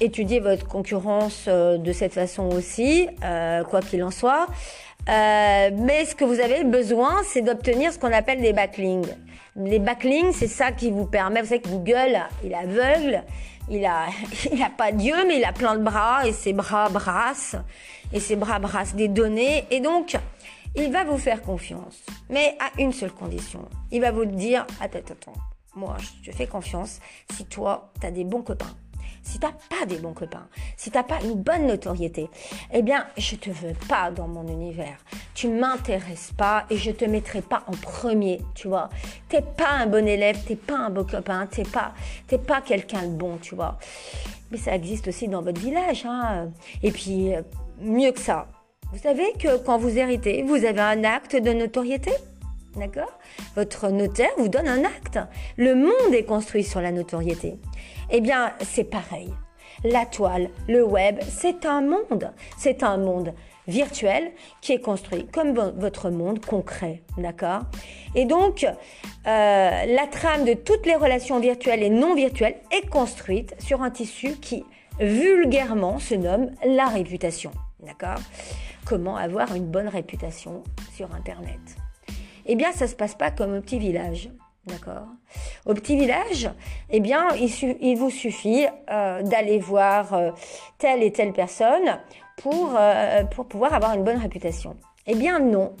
[0.00, 4.46] étudier votre concurrence euh, de cette façon aussi, euh, quoi qu'il en soit.
[5.08, 9.08] Euh, mais ce que vous avez besoin, c'est d'obtenir ce qu'on appelle des backlinks.
[9.56, 11.40] Les backlinks, c'est ça qui vous permet.
[11.40, 13.22] Vous savez que Google, il est aveugle,
[13.70, 14.06] il a,
[14.52, 17.56] il a pas Dieu, mais il a plein de bras et ses bras brassent
[18.12, 20.16] et ses bras brassent des données et donc
[20.76, 23.68] il va vous faire confiance, mais à une seule condition.
[23.90, 25.34] Il va vous dire attends, attends,
[25.74, 27.00] moi je te fais confiance
[27.32, 28.76] si toi tu as des bons copains
[29.28, 32.30] si t'as pas des bons copains, si t'as pas une bonne notoriété,
[32.72, 34.96] eh bien, je te veux pas dans mon univers.
[35.34, 38.88] Tu m'intéresses pas et je te mettrai pas en premier, tu vois.
[39.28, 41.92] T'es pas un bon élève, t'es pas un beau copain, t'es pas,
[42.26, 43.78] t'es pas quelqu'un de bon, tu vois.
[44.50, 46.48] Mais ça existe aussi dans votre village, hein.
[46.82, 47.42] Et puis, euh,
[47.80, 48.48] mieux que ça.
[48.90, 52.10] Vous savez que quand vous héritez, vous avez un acte de notoriété
[52.76, 53.18] D'accord?
[53.54, 55.18] Votre notaire vous donne un acte.
[55.56, 57.58] Le monde est construit sur la notoriété.
[58.10, 59.32] Eh bien, c'est pareil.
[59.84, 62.32] La toile, le web, c'est un monde.
[62.56, 63.34] C'est un monde
[63.66, 67.62] virtuel qui est construit comme votre monde concret, d'accord?
[68.14, 68.70] Et donc, euh,
[69.24, 74.32] la trame de toutes les relations virtuelles et non virtuelles est construite sur un tissu
[74.40, 74.64] qui,
[74.98, 78.20] vulgairement, se nomme la réputation, d'accord?
[78.84, 80.62] Comment avoir une bonne réputation
[80.94, 81.60] sur Internet?
[82.46, 84.30] Eh bien, ça se passe pas comme au petit village.
[84.66, 85.06] D'accord?
[85.66, 86.50] Au petit village,
[86.90, 90.30] eh bien, il, vous suffit euh, d'aller voir euh,
[90.78, 91.98] telle et telle personne
[92.36, 94.76] pour, euh, pour pouvoir avoir une bonne réputation.
[95.06, 95.74] Eh bien, non.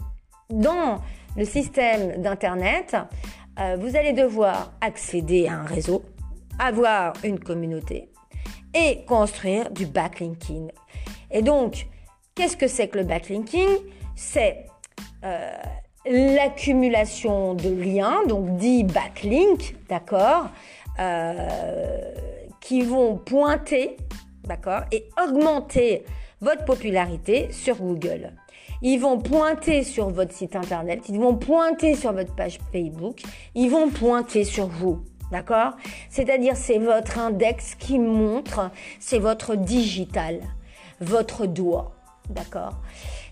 [0.50, 0.98] Dans
[1.36, 2.96] le système d'Internet,
[3.78, 6.02] vous allez devoir accéder à un réseau,
[6.58, 8.08] avoir une communauté
[8.72, 10.70] et construire du backlinking.
[11.30, 11.86] Et donc,
[12.34, 13.68] qu'est-ce que c'est que le backlinking?
[14.16, 14.66] C'est
[16.06, 20.48] l'accumulation de liens, donc dit backlink, d'accord,
[20.98, 21.48] euh,
[22.60, 23.96] qui vont pointer,
[24.44, 26.04] d'accord, et augmenter
[26.40, 28.32] votre popularité sur Google.
[28.80, 33.20] Ils vont pointer sur votre site internet, ils vont pointer sur votre page Facebook,
[33.54, 35.00] ils vont pointer sur vous.
[35.32, 35.72] D'accord?
[36.08, 40.40] C'est-à-dire c'est votre index qui montre, c'est votre digital,
[41.00, 41.92] votre doigt.
[42.28, 42.74] D'accord?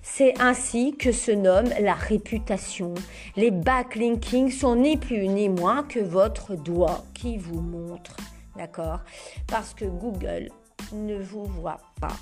[0.02, 2.94] C'est ainsi que se nomme la réputation.
[3.36, 8.16] Les backlinking sont ni plus ni moins que votre doigt qui vous montre.
[8.56, 9.00] D'accord?
[9.46, 10.48] Parce que Google
[10.92, 12.16] ne vous voit pas.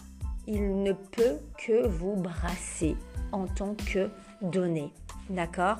[0.46, 2.96] Il ne peut que vous brasser
[3.30, 4.10] en tant que
[4.42, 4.92] données.
[5.30, 5.76] D'accord?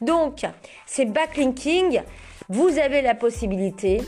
[0.00, 0.44] Donc,
[0.86, 2.02] ces backlinking,
[2.48, 4.02] vous avez la possibilité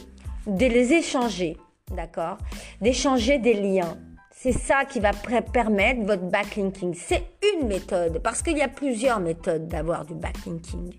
[0.46, 1.56] de les échanger.
[1.90, 2.38] D'accord?
[2.80, 3.96] D'échanger des liens
[4.44, 6.94] c'est ça qui va permettre votre backlinking.
[6.94, 10.92] C'est une méthode, parce qu'il y a plusieurs méthodes d'avoir du backlinking.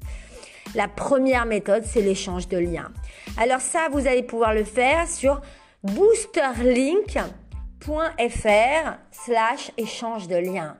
[0.73, 2.91] La première méthode, c'est l'échange de liens.
[3.37, 5.41] Alors ça, vous allez pouvoir le faire sur
[5.83, 7.27] boosterlink.fr
[9.11, 10.75] slash échange de liens.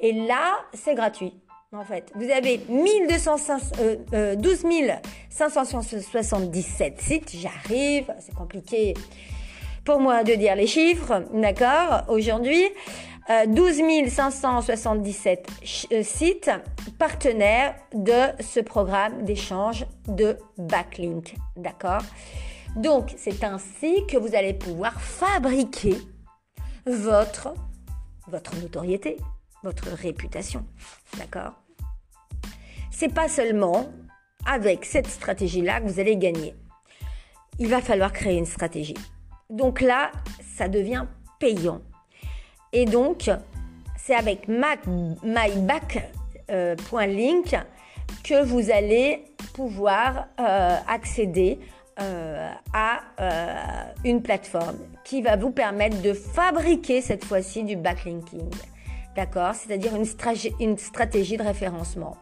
[0.00, 1.40] Et là, c'est gratuit.
[1.72, 3.28] En fait, vous avez 12
[5.30, 7.36] 577 euh, sites.
[7.36, 8.94] J'arrive, c'est compliqué
[9.88, 12.62] pour moi de dire les chiffres, d'accord, aujourd'hui.
[13.46, 15.48] 12 577
[16.02, 16.50] sites
[16.98, 21.36] partenaires de ce programme d'échange de backlink.
[21.56, 22.02] D'accord
[22.76, 25.96] Donc, c'est ainsi que vous allez pouvoir fabriquer
[26.84, 27.54] votre,
[28.26, 29.16] votre notoriété,
[29.64, 30.66] votre réputation.
[31.16, 31.54] D'accord
[32.90, 33.88] C'est pas seulement
[34.44, 36.54] avec cette stratégie-là que vous allez gagner.
[37.58, 38.92] Il va falloir créer une stratégie.
[39.50, 40.10] Donc là,
[40.56, 41.04] ça devient
[41.38, 41.80] payant.
[42.72, 43.30] Et donc,
[43.96, 45.98] c'est avec myback.link
[46.50, 46.74] euh,
[48.24, 51.58] que vous allez pouvoir euh, accéder
[52.00, 53.00] euh, à
[54.04, 58.50] une plateforme qui va vous permettre de fabriquer cette fois-ci du backlinking.
[59.16, 59.54] D'accord?
[59.54, 60.04] C'est-à-dire une,
[60.60, 62.16] une stratégie de référencement.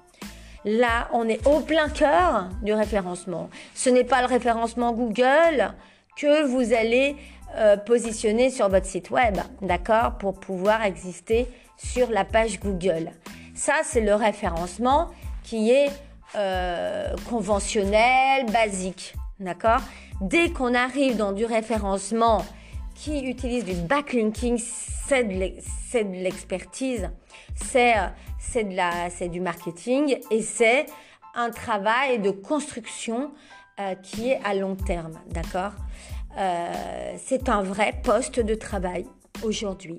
[0.64, 3.50] Là, on est au plein cœur du référencement.
[3.74, 5.74] Ce n'est pas le référencement Google,
[6.16, 7.16] que vous allez
[7.56, 13.12] euh, positionner sur votre site web, d'accord, pour pouvoir exister sur la page Google.
[13.54, 15.10] Ça, c'est le référencement
[15.42, 15.90] qui est
[16.34, 19.14] euh, conventionnel, basique.
[19.38, 19.80] D'accord
[20.20, 22.44] Dès qu'on arrive dans du référencement
[22.94, 27.10] qui utilise du backlinking, c'est de l'expertise,
[27.54, 30.86] c'est du marketing et c'est
[31.34, 33.30] un travail de construction
[33.78, 35.72] euh, qui est à long terme, d'accord?
[36.38, 39.06] Euh, C'est un vrai poste de travail
[39.42, 39.98] aujourd'hui.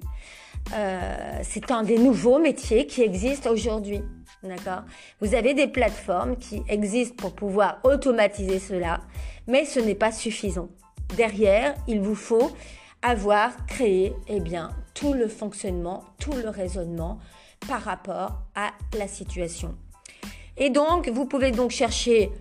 [0.73, 4.01] Euh, c'est un des nouveaux métiers qui existent aujourd'hui,
[4.43, 4.81] d'accord?
[5.21, 9.01] Vous avez des plateformes qui existent pour pouvoir automatiser cela,
[9.47, 10.69] mais ce n'est pas suffisant.
[11.15, 12.51] Derrière, il vous faut
[13.01, 17.19] avoir créé eh bien, tout le fonctionnement, tout le raisonnement
[17.67, 19.75] par rapport à la situation.
[20.57, 22.31] Et donc, vous pouvez donc chercher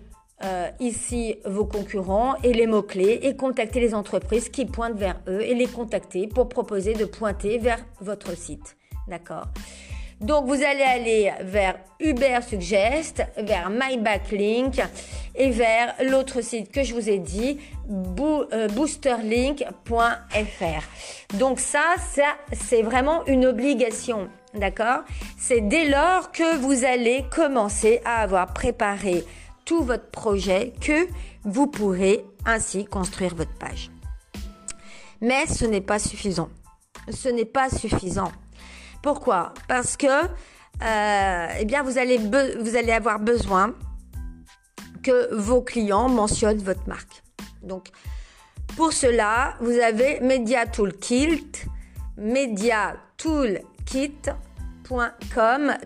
[0.44, 5.40] euh, ici vos concurrents et les mots-clés et contacter les entreprises qui pointent vers eux
[5.40, 8.77] et les contacter pour proposer de pointer vers votre site.
[9.09, 9.46] D'accord
[10.20, 14.81] donc vous allez aller vers Uber Suggest, vers MyBacklink
[15.35, 17.59] et vers l'autre site que je vous ai dit,
[17.90, 21.37] euh, boosterlink.fr.
[21.37, 24.29] Donc ça, ça c'est vraiment une obligation.
[24.55, 25.01] D'accord
[25.37, 29.22] C'est dès lors que vous allez commencer à avoir préparé
[29.66, 31.07] tout votre projet que
[31.44, 33.90] vous pourrez ainsi construire votre page.
[35.20, 36.48] Mais ce n'est pas suffisant.
[37.11, 38.33] Ce n'est pas suffisant.
[39.02, 39.52] Pourquoi?
[39.68, 40.07] Parce que
[40.83, 43.74] euh, eh bien, vous allez, avoir besoin
[45.02, 47.22] que vos clients mentionnent votre marque.
[47.62, 47.88] Donc,
[48.76, 51.50] pour cela, vous avez Media Toolkit,
[52.18, 54.31] Media Toolkit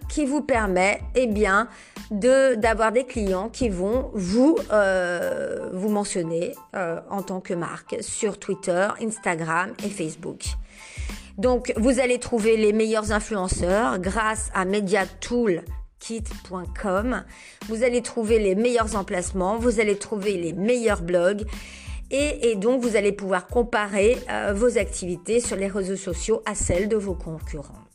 [0.09, 1.69] qui vous permet eh bien
[2.11, 7.97] de d'avoir des clients qui vont vous euh, vous mentionner euh, en tant que marque
[8.01, 10.45] sur Twitter, Instagram et Facebook.
[11.39, 17.25] Donc vous allez trouver les meilleurs influenceurs grâce à mediatoolkit.com.
[17.69, 21.45] Vous allez trouver les meilleurs emplacements, vous allez trouver les meilleurs blogs
[22.13, 26.89] et, donc vous allez pouvoir comparer euh, vos activités sur les réseaux sociaux à celles
[26.89, 27.90] de vos concurrents.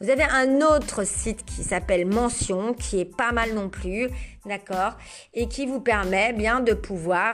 [0.00, 4.08] Vous avez un autre site qui s'appelle Mention, qui est pas mal non plus,
[4.44, 4.98] d'accord,
[5.32, 7.32] et qui vous permet bien de pouvoir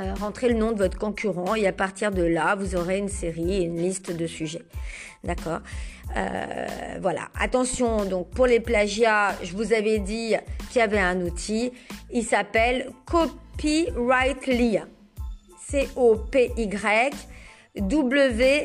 [0.00, 3.08] euh, rentrer le nom de votre concurrent et à partir de là, vous aurez une
[3.08, 4.62] série une liste de sujets.
[5.24, 5.60] D'accord
[6.16, 6.66] euh,
[7.00, 7.30] Voilà.
[7.38, 10.34] Attention, donc pour les plagiats, je vous avais dit
[10.70, 11.72] qu'il y avait un outil.
[12.12, 14.80] Il s'appelle Copyrightly.
[15.66, 17.10] C-O-P-Y
[17.74, 18.58] W-R-I-T-E-L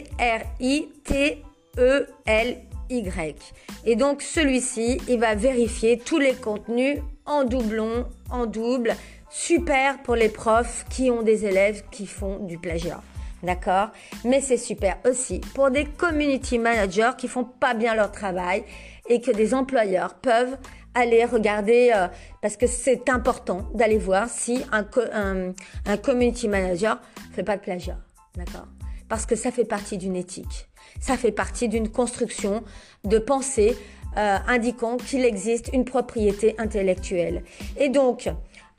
[3.85, 8.95] Et donc celui-ci, il va vérifier tous les contenus en doublon, en double.
[9.29, 13.01] Super pour les profs qui ont des élèves qui font du plagiat.
[13.41, 13.89] D'accord?
[14.23, 18.63] Mais c'est super aussi pour des community managers qui font pas bien leur travail
[19.09, 20.57] et que des employeurs peuvent
[20.93, 22.07] aller regarder euh,
[22.41, 25.51] parce que c'est important d'aller voir si un, un,
[25.85, 27.01] un community manager
[27.33, 27.97] fait pas de plagiat.
[28.35, 28.67] D'accord?
[29.09, 30.69] Parce que ça fait partie d'une éthique.
[30.99, 32.63] Ça fait partie d'une construction
[33.03, 33.77] de pensée
[34.17, 37.43] euh, indiquant qu'il existe une propriété intellectuelle.
[37.77, 38.27] Et donc,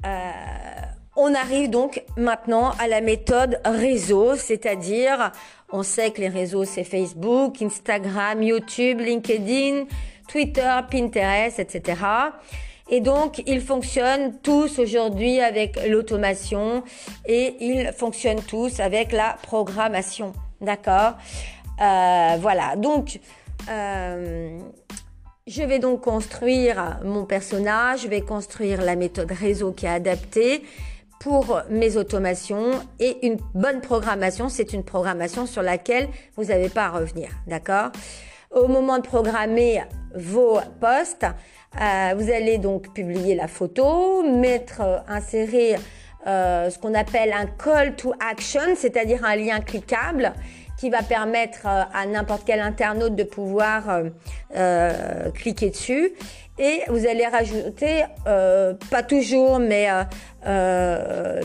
[0.07, 0.31] euh,
[1.17, 5.33] on arrive donc maintenant à la méthode réseau, c'est-à-dire,
[5.73, 9.85] on sait que les réseaux, c'est Facebook, Instagram, YouTube, LinkedIn,
[10.29, 12.01] Twitter, Pinterest, etc.
[12.91, 16.83] Et donc, ils fonctionnent tous aujourd'hui avec l'automation
[17.27, 20.33] et ils fonctionnent tous avec la programmation.
[20.61, 21.15] D'accord?
[21.81, 23.19] Euh, voilà, donc
[23.69, 24.59] euh,
[25.47, 30.63] je vais donc construire mon personnage, je vais construire la méthode réseau qui est adaptée
[31.21, 36.87] pour mes automations et une bonne programmation, c'est une programmation sur laquelle vous n'avez pas
[36.87, 37.91] à revenir, d'accord?
[38.51, 39.83] Au moment de programmer
[40.15, 41.25] vos posts,
[41.81, 45.77] euh, vous allez donc publier la photo, mettre, insérer
[46.27, 50.33] ce qu'on appelle un call to action, c'est-à-dire un lien cliquable
[50.85, 54.11] qui va permettre euh, à n'importe quel internaute de pouvoir euh,
[54.55, 56.13] euh, cliquer dessus.
[56.59, 59.89] Et vous allez rajouter, pas toujours, mais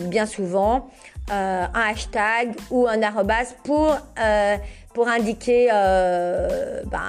[0.02, 0.88] bien souvent,
[1.32, 3.98] un hashtag ou un arrobas pour
[4.94, 7.00] pour indiquer ben,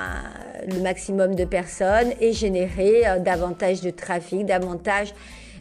[0.66, 5.12] le maximum de personnes et générer davantage de trafic, davantage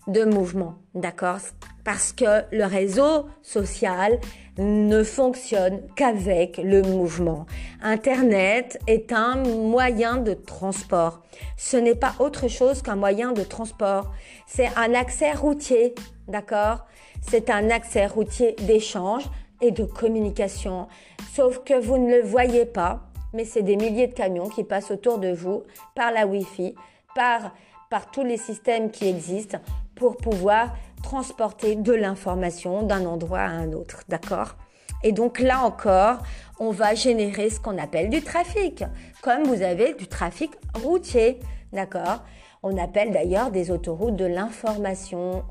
[0.07, 0.75] de mouvement.
[0.95, 1.39] D'accord?
[1.83, 4.17] Parce que le réseau social
[4.59, 7.45] ne fonctionne qu'avec le mouvement.
[7.81, 11.21] Internet est un moyen de transport.
[11.57, 14.11] Ce n'est pas autre chose qu'un moyen de transport.
[14.45, 15.95] C'est un accès routier,
[16.27, 16.85] d'accord?
[17.21, 19.23] C'est un accès routier d'échange
[19.61, 20.87] et de communication.
[21.33, 24.91] Sauf que vous ne le voyez pas, mais c'est des milliers de camions qui passent
[24.91, 25.63] autour de vous
[25.95, 26.75] par la Wi-Fi,
[27.15, 27.53] par
[27.89, 29.57] par tous les systèmes qui existent
[29.95, 34.55] pour pouvoir transporter de l'information d'un endroit à un autre, d'accord?
[35.03, 36.17] Et donc là encore,
[36.59, 38.83] on va générer ce qu'on appelle du trafic,
[39.21, 40.51] comme vous avez du trafic
[40.83, 41.39] routier,
[41.71, 42.23] d'accord?
[42.61, 45.43] On appelle d'ailleurs des autoroutes de l'information.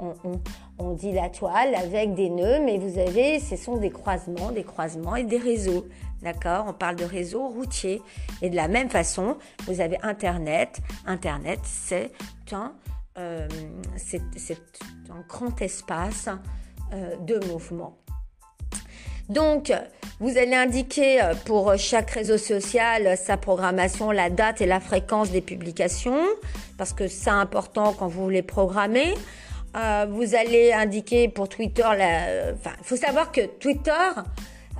[0.78, 4.62] On, dit la toile avec des nœuds, mais vous avez, ce sont des croisements, des
[4.62, 5.86] croisements et des réseaux.
[6.22, 8.02] D'accord On parle de réseaux routiers.
[8.42, 10.80] Et de la même façon, vous avez Internet.
[11.06, 12.10] Internet, c'est
[12.52, 12.74] un,
[13.18, 13.48] euh,
[15.10, 16.28] un grand espace
[16.92, 17.98] euh, de mouvement.
[19.28, 19.72] Donc,
[20.20, 25.30] vous allez indiquer euh, pour chaque réseau social sa programmation, la date et la fréquence
[25.30, 26.24] des publications,
[26.76, 29.14] parce que c'est important quand vous voulez programmer.
[30.08, 32.52] Vous allez indiquer pour Twitter, la...
[32.52, 33.92] enfin, il faut savoir que Twitter,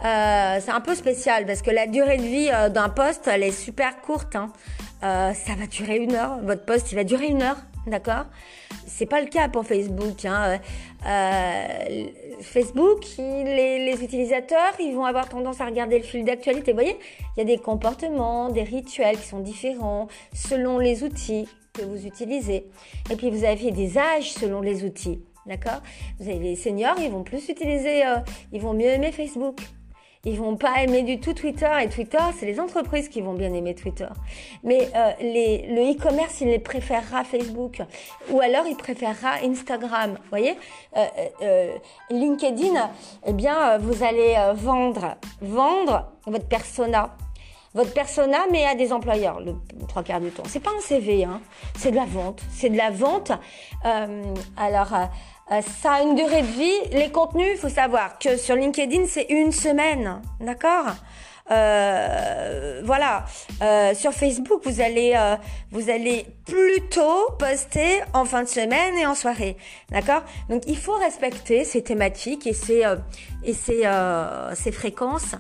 [0.05, 3.53] euh, c'est un peu spécial parce que la durée de vie d'un post, elle est
[3.53, 4.37] super courte.
[4.37, 4.53] Hein.
[5.01, 6.39] ça va durer une heure.
[6.43, 8.27] Votre post, il va durer une heure, d'accord?
[8.87, 10.25] C'est pas le cas pour Facebook.
[10.25, 10.59] Hein.
[11.07, 12.07] Euh,
[12.41, 16.73] Facebook, les, les, utilisateurs, ils vont avoir tendance à regarder le fil d'actualité.
[16.73, 16.99] Vous voyez,
[17.37, 22.07] il y a des comportements, des rituels qui sont différents selon les outils que vous
[22.07, 22.67] utilisez.
[23.11, 25.21] Et puis vous avez des âges selon les outils.
[25.47, 25.81] D'accord?
[26.19, 28.17] Vous avez les seniors, ils vont plus utiliser, euh,
[28.53, 29.61] ils vont mieux aimer Facebook.
[30.29, 33.51] Ils vont pas aimer du tout Twitter et Twitter, c'est les entreprises qui vont bien
[33.55, 34.09] aimer Twitter.
[34.63, 37.81] Mais euh, le e-commerce, il les préférera Facebook
[38.31, 40.19] ou alors il préférera Instagram.
[40.21, 40.59] Vous voyez,
[40.99, 41.07] euh,
[41.41, 41.75] euh,
[42.11, 42.91] LinkedIn,
[43.27, 47.17] eh bien, vous allez vendre, vendre votre persona
[47.75, 49.55] votre persona, mais à des employeurs, le,
[49.87, 50.43] trois quarts du temps.
[50.47, 51.41] C'est pas un CV, hein.
[51.77, 52.41] c'est de la vente.
[52.51, 53.31] C'est de la vente.
[54.57, 54.89] Alors,
[55.51, 56.81] euh, ça a une durée de vie.
[56.93, 60.95] Les contenus, il faut savoir que sur LinkedIn, c'est une semaine, d'accord?
[61.51, 63.25] Euh, voilà.
[63.63, 65.37] Euh, sur Facebook, vous allez, euh,
[65.71, 69.57] vous allez plutôt poster en fin de semaine et en soirée,
[69.91, 70.23] d'accord?
[70.51, 72.97] Donc, il faut respecter ces thématiques et ces euh,
[73.45, 73.85] et ces,
[74.55, 75.35] ces fréquences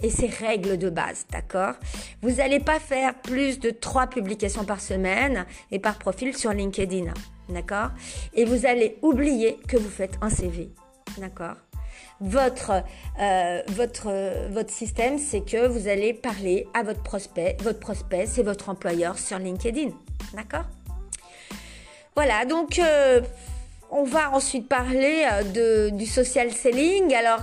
[0.00, 1.74] et ces règles de base, d'accord?
[2.22, 7.12] Vous n'allez pas faire plus de trois publications par semaine et par profil sur LinkedIn,
[7.48, 7.90] d'accord?
[8.34, 10.70] Et vous allez oublier que vous faites un CV,
[11.18, 11.56] d'accord?
[12.20, 12.82] Votre,
[13.20, 17.56] euh, votre, votre système, c'est que vous allez parler à votre prospect.
[17.60, 19.90] Votre prospect, c'est votre employeur sur LinkedIn.
[20.34, 20.64] D'accord?
[22.16, 23.20] Voilà, donc euh,
[23.90, 27.14] on va ensuite parler euh, de, du social selling.
[27.14, 27.40] Alors,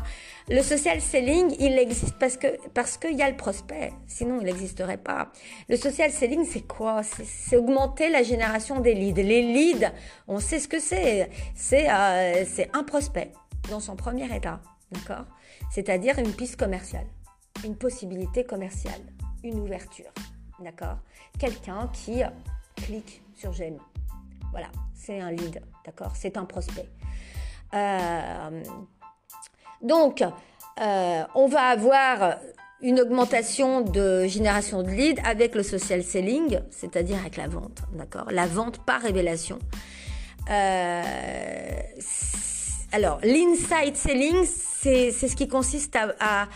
[0.47, 3.91] le social selling, il existe parce que parce qu'il y a le prospect.
[4.05, 5.31] Sinon, il n'existerait pas.
[5.69, 7.01] Le social selling, c'est quoi?
[7.03, 9.23] C'est augmenter la génération des leads.
[9.23, 9.91] Les leads,
[10.27, 11.29] on sait ce que c'est.
[11.55, 13.31] C'est euh, c'est un prospect
[13.69, 15.25] dans son premier état, d'accord?
[15.71, 17.07] C'est-à-dire une piste commerciale,
[17.63, 19.01] une possibilité commerciale,
[19.43, 20.11] une ouverture,
[20.59, 20.99] d'accord?
[21.39, 22.21] Quelqu'un qui
[22.75, 23.79] clique sur j'aime.
[24.51, 26.11] Voilà, c'est un lead, d'accord?
[26.15, 26.87] C'est un prospect.
[27.73, 28.63] Euh,
[29.82, 30.23] donc,
[30.82, 32.36] euh, on va avoir
[32.82, 38.28] une augmentation de génération de leads avec le social selling, c'est-à-dire avec la vente, d'accord?
[38.32, 39.59] La vente par révélation.
[40.49, 41.01] Euh,
[42.91, 46.47] alors, l'inside selling, c'est ce qui consiste à,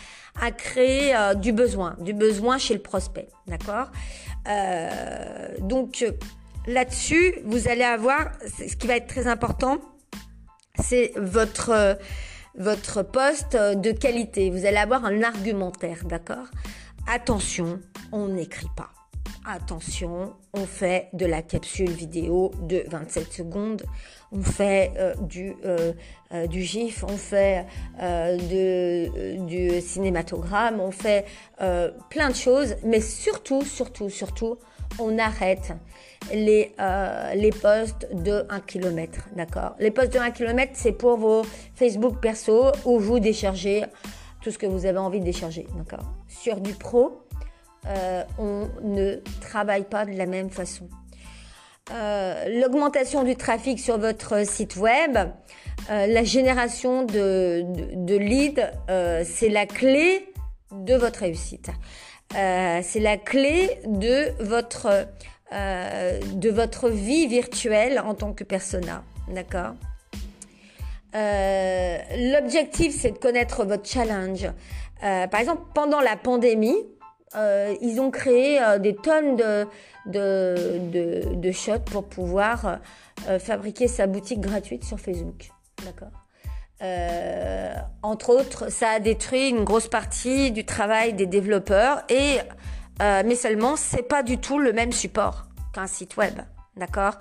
[0.51, 3.88] créer euh, du besoin, du besoin chez le prospect, d'accord?
[5.59, 6.05] Donc,
[6.67, 9.80] là-dessus, vous allez avoir, ce qui va être très important,
[10.82, 11.97] c'est votre
[12.57, 14.49] votre poste de qualité.
[14.49, 16.47] Vous allez avoir un argumentaire, d'accord?
[17.07, 17.79] Attention,
[18.11, 18.89] on n'écrit pas.
[19.45, 23.83] Attention, on fait de la capsule vidéo de 27 secondes,
[24.31, 25.93] on fait euh, du, euh,
[26.33, 27.65] euh, du GIF, on fait
[28.47, 31.25] du cinématogramme, on fait
[32.09, 34.57] plein de choses, mais surtout, surtout, surtout,
[34.97, 35.73] on arrête
[36.33, 41.43] les, euh, posts de 1 km, d'accord Les posts de 1 km, c'est pour vos
[41.75, 43.85] Facebook perso où vous déchargez
[44.41, 45.67] tout ce que vous avez envie de décharger,
[46.27, 47.23] Sur du pro,
[47.87, 50.87] euh, on ne travaille pas de la même façon.
[51.91, 55.17] Euh, l'augmentation du trafic sur votre site web,
[55.89, 58.61] la génération de leads,
[59.25, 60.31] c'est la clé
[60.71, 61.71] de votre réussite.
[62.32, 65.07] C'est la clé de votre
[65.51, 69.03] euh, de votre vie virtuelle en tant que persona.
[69.30, 69.73] D'accord?
[71.15, 71.97] Euh,
[72.34, 74.45] L'objectif, c'est de connaître votre challenge.
[75.03, 76.77] Euh, par exemple, pendant la pandémie,
[77.82, 79.67] ils ont créé des tonnes de,
[80.05, 82.80] de, de, de shots pour pouvoir
[83.39, 85.49] fabriquer sa boutique gratuite sur Facebook.
[85.86, 86.09] D'accord?
[88.01, 92.39] Entre autres, ça a détruit une grosse partie du travail des développeurs et
[93.01, 96.39] euh, mais seulement c'est pas du tout le même support qu'un site web.
[96.75, 97.15] D'accord?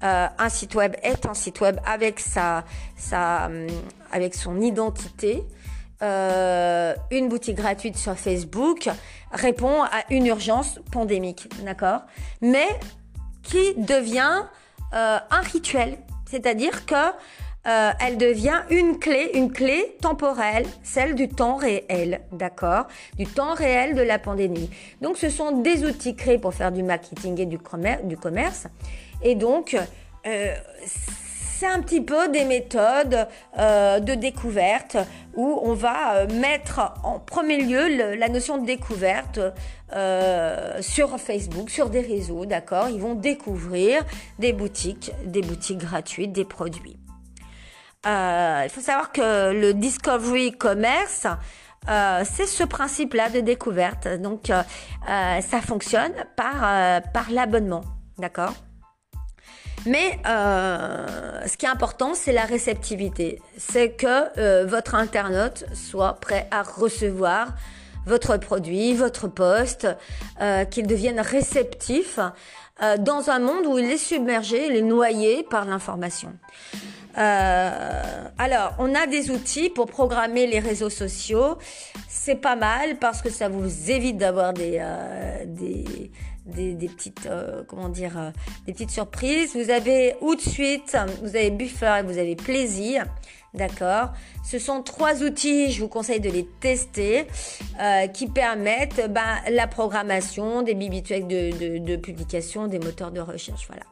[0.00, 2.64] Un site web est un site web avec sa,
[2.96, 3.50] sa
[4.10, 5.44] avec son identité.
[6.00, 8.88] une boutique gratuite sur Facebook
[9.30, 12.02] répond à une urgence pandémique, d'accord?
[12.40, 12.68] Mais
[13.42, 14.44] qui devient
[14.92, 15.98] un rituel,
[16.30, 17.12] c'est-à-dire que
[17.66, 22.86] euh, elle devient une clé, une clé temporelle, celle du temps réel, d'accord?
[23.16, 24.68] Du temps réel de la pandémie.
[25.00, 28.66] Donc ce sont des outils créés pour faire du marketing et du commerce.
[29.22, 29.76] Et donc,
[30.26, 30.54] euh,
[30.84, 33.26] c'est un petit peu des méthodes
[33.58, 34.98] euh, de découverte
[35.34, 39.40] où on va mettre en premier lieu la notion de découverte
[40.80, 42.88] sur Facebook, sur des réseaux, d'accord?
[42.88, 44.04] Ils vont découvrir
[44.38, 46.96] des boutiques, des boutiques gratuites, des produits.
[48.06, 51.26] Euh, il faut savoir que le discovery commerce,
[51.88, 54.08] euh, c'est ce principe-là de découverte.
[54.20, 54.62] Donc, euh,
[55.40, 57.82] ça fonctionne par, par l'abonnement.
[58.18, 58.54] D'accord?
[59.86, 63.42] Mais ce qui est important, c'est la réceptivité.
[63.58, 67.48] C'est que votre internaute soit prêt à recevoir
[68.06, 69.86] votre produit, votre poste,
[70.70, 72.18] qu'il devienne réceptif
[73.00, 76.32] dans un monde où il est submergé, il est noyé par l'information.
[77.16, 81.58] Euh, alors, on a des outils pour programmer les réseaux sociaux.
[82.08, 87.88] C'est pas mal parce que ça vous évite d'avoir des, euh, des, petites, euh, comment
[87.88, 88.32] dire,
[88.66, 89.54] des petites surprises.
[89.54, 93.04] Vous avez Outsuite, vous avez Buffer et vous avez Plaisir.
[93.52, 94.10] D'accord
[94.44, 97.28] Ce sont trois outils, je vous conseille de les tester,
[98.12, 103.68] qui permettent ben, la programmation des bibliothèques de, de, de publication, des moteurs de recherche.
[103.68, 103.84] Voilà.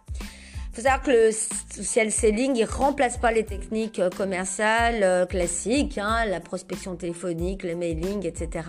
[0.72, 5.98] Faut savoir que le social selling, il remplace pas les techniques euh, commerciales euh, classiques,
[5.98, 8.66] hein, la prospection téléphonique, le mailing, etc.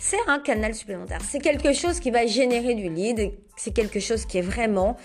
[0.00, 1.20] C'est un canal supplémentaire.
[1.22, 3.32] C'est quelque chose qui va générer du lead.
[3.56, 4.96] C'est quelque chose qui est vraiment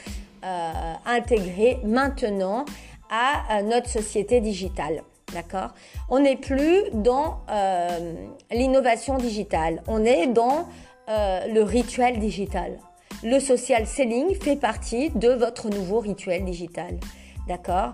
[0.46, 2.66] euh, intégré maintenant
[3.10, 5.04] à, notre société digitale.
[5.32, 5.70] D'accord?
[6.10, 8.14] On n'est plus dans euh,
[8.52, 9.82] l'innovation digitale.
[9.88, 10.68] On est dans
[11.08, 12.78] euh, le rituel digital
[13.24, 17.00] le social selling fait partie de votre nouveau rituel digital.
[17.48, 17.94] D'accord?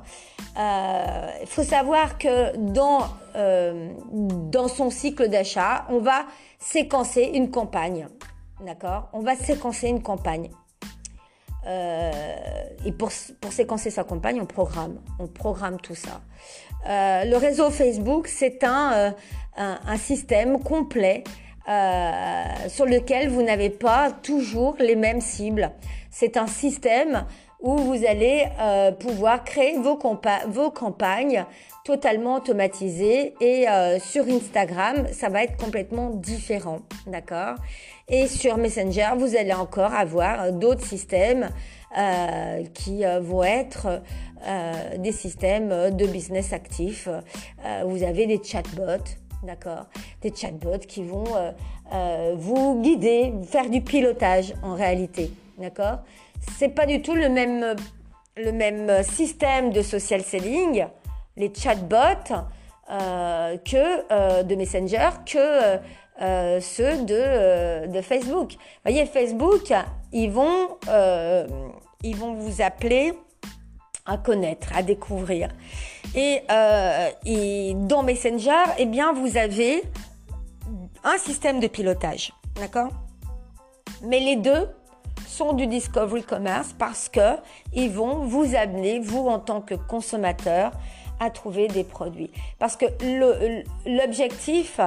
[0.56, 6.26] Il euh, faut savoir que dans, euh, dans son cycle d'achat, on va
[6.60, 8.08] séquencer une campagne.
[8.66, 9.10] D'accord?
[9.14, 10.50] On va séquencer une campagne.
[11.68, 12.12] Euh,
[12.86, 13.10] et pour,
[13.42, 15.00] pour séquencer sa campagne, on programme.
[15.20, 16.22] On programme tout ça.
[16.86, 19.16] le réseau Facebook, c'est un,
[19.58, 21.24] un système complet
[21.68, 25.72] euh, sur lequel vous n'avez pas toujours les mêmes cibles.
[26.10, 27.26] C'est un système
[27.60, 30.00] où vous allez euh, pouvoir créer vos,
[30.48, 31.46] vos, campagnes
[31.84, 37.56] totalement automatisées et euh, sur Instagram, ça va être complètement différent, d'accord?
[38.08, 41.50] Et sur Messenger, vous allez encore avoir d'autres systèmes
[42.76, 44.02] qui vont être
[44.98, 47.10] des systèmes de business actifs.
[47.86, 49.04] vous avez des chatbots,
[49.44, 49.86] d'accord
[50.22, 51.52] Des chatbots qui vont euh,
[51.94, 56.00] euh, vous guider, faire du pilotage en réalité, d'accord
[56.58, 57.76] C'est pas du tout le même,
[58.38, 60.86] le même système de social selling,
[61.38, 62.34] les chatbots,
[62.92, 65.78] euh, que de Messenger, que
[66.60, 68.54] ceux de, de Facebook.
[68.54, 69.72] Vous voyez, Facebook,
[70.12, 70.78] ils vont,
[72.04, 73.14] ils vont vous appeler
[74.06, 75.50] à connaître, à découvrir.
[76.16, 79.84] Et, euh, et dans Messenger, eh bien, vous avez
[81.04, 82.90] un système de pilotage, d'accord?
[84.04, 84.68] Mais les deux
[85.28, 87.38] sont du discovery commerce parce que
[87.74, 90.72] ils vont vous amener, vous en tant que consommateur,
[91.20, 92.32] à trouver des produits.
[92.60, 92.86] Parce que
[93.86, 94.80] l'objectif,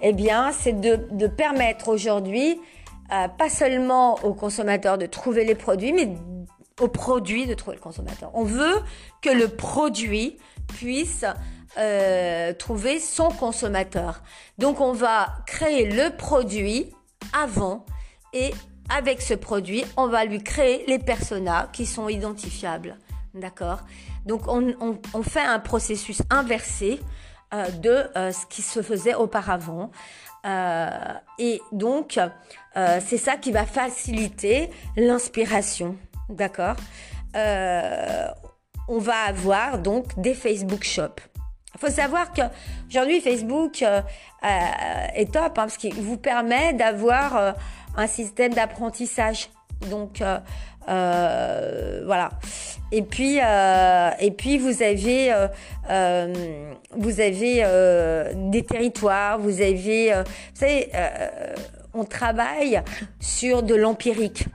[0.00, 2.58] eh bien, c'est de, de, permettre aujourd'hui,
[3.12, 6.08] euh, pas seulement aux consommateurs de trouver les produits, mais
[6.80, 8.30] au produit de trouver le consommateur.
[8.34, 8.82] On veut
[9.22, 10.36] que le produit
[10.76, 11.24] puisse
[11.78, 14.22] euh, trouver son consommateur.
[14.58, 16.92] Donc on va créer le produit
[17.32, 17.84] avant
[18.32, 18.52] et
[18.90, 22.96] avec ce produit, on va lui créer les personas qui sont identifiables.
[23.34, 23.80] D'accord?
[24.26, 27.00] Donc on, fait un processus inversé
[27.52, 29.90] euh, de euh, ce qui se faisait auparavant.
[31.38, 32.20] et donc,
[32.74, 35.96] c'est ça qui va faciliter l'inspiration.
[36.28, 36.76] D'accord
[37.36, 38.26] euh,
[38.88, 41.20] On va avoir donc des Facebook Shops.
[41.74, 42.42] Il faut savoir que
[42.88, 44.00] aujourd'hui Facebook euh,
[44.44, 44.48] euh,
[45.14, 47.54] est top hein, parce qu'il vous permet d'avoir
[47.96, 49.50] un système d'apprentissage.
[49.90, 50.22] Donc
[50.86, 52.30] voilà.
[52.92, 55.34] Et puis et puis vous avez
[56.92, 60.90] vous avez des territoires, vous avez vous savez
[61.92, 62.82] on travaille
[63.20, 64.46] sur de l'empirique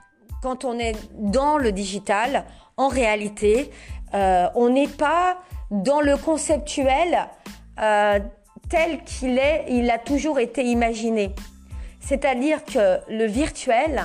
[0.42, 2.44] quand on est dans le digital,
[2.76, 3.70] en réalité,
[4.14, 5.38] euh, on n'est pas
[5.70, 7.28] dans le conceptuel
[7.80, 8.18] euh,
[8.68, 11.34] tel qu'il est, il a toujours été imaginé.
[12.00, 14.02] C'est-à-dire que le virtuel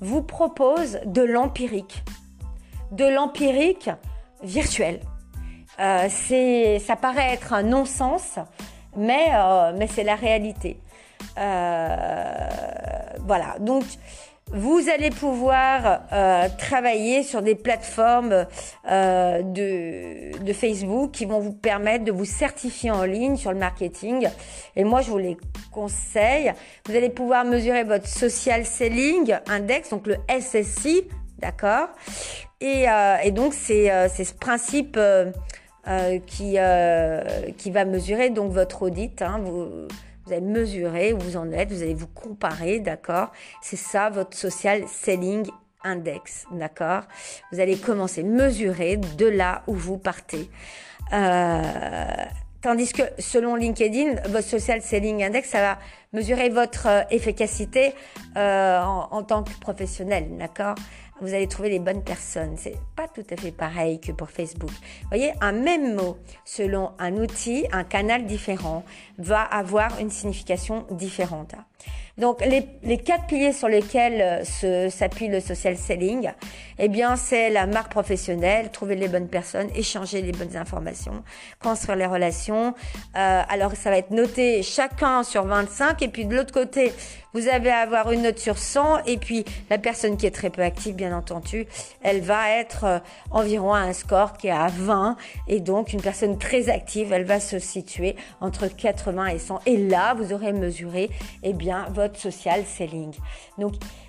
[0.00, 2.04] vous propose de l'empirique,
[2.92, 3.90] de l'empirique
[4.42, 5.00] virtuel.
[5.80, 6.08] Euh,
[6.78, 8.38] ça paraît être un non-sens,
[8.96, 9.26] mais,
[9.76, 10.80] mais c'est la réalité.
[11.36, 12.48] Voilà,
[13.60, 13.84] donc
[14.52, 18.46] vous allez pouvoir euh, travailler sur des plateformes
[18.90, 23.58] euh, de, de, Facebook qui vont vous permettre de vous certifier en ligne sur le
[23.58, 24.28] marketing.
[24.76, 25.36] Et moi, je vous les
[25.70, 26.52] conseille.
[26.86, 31.04] Vous allez pouvoir mesurer votre social selling index, donc le SSI,
[31.38, 31.88] d'accord?
[32.60, 34.98] Et, euh, et, donc, c'est ce principe
[36.26, 36.56] qui,
[37.56, 39.22] qui va mesurer donc votre audit.
[39.22, 39.40] Hein,
[40.28, 43.32] vous allez mesurer où vous en êtes, vous allez vous comparer, d'accord?
[43.62, 45.46] C'est ça votre social selling
[45.82, 47.04] index, d'accord?
[47.50, 50.50] Vous allez commencer à mesurer de là où vous partez.
[51.14, 51.62] Euh,
[52.60, 55.78] tandis que selon LinkedIn, votre social selling index, ça va
[56.12, 57.94] mesurer votre euh, efficacité
[58.36, 60.74] euh, en, en, tant que professionnel, d'accord?
[61.20, 62.56] Vous allez trouver les bonnes personnes.
[62.56, 64.70] C'est pas tout à fait pareil que pour Facebook.
[64.70, 68.84] Vous voyez, un même mot, selon un outil, un canal différent,
[69.18, 71.54] va avoir une signification différente.
[72.18, 76.32] Donc, les, les quatre piliers sur lesquels euh, s'appuie le social selling,
[76.80, 81.22] eh bien, c'est la marque professionnelle, trouver les bonnes personnes, échanger les bonnes informations,
[81.62, 82.74] construire les relations.
[83.16, 86.92] Euh, alors, ça va être noté chacun sur 25 et puis de l'autre côté,
[87.34, 90.62] vous allez avoir une note sur 100 et puis la personne qui est très peu
[90.62, 91.66] active, bien entendu,
[92.02, 92.98] elle va être euh,
[93.30, 95.16] environ à un score qui est à 20
[95.46, 99.76] et donc une personne très active, elle va se situer entre 80 et 100 et
[99.76, 101.10] là, vous aurez mesuré,
[101.42, 103.12] eh bien, votre social selling.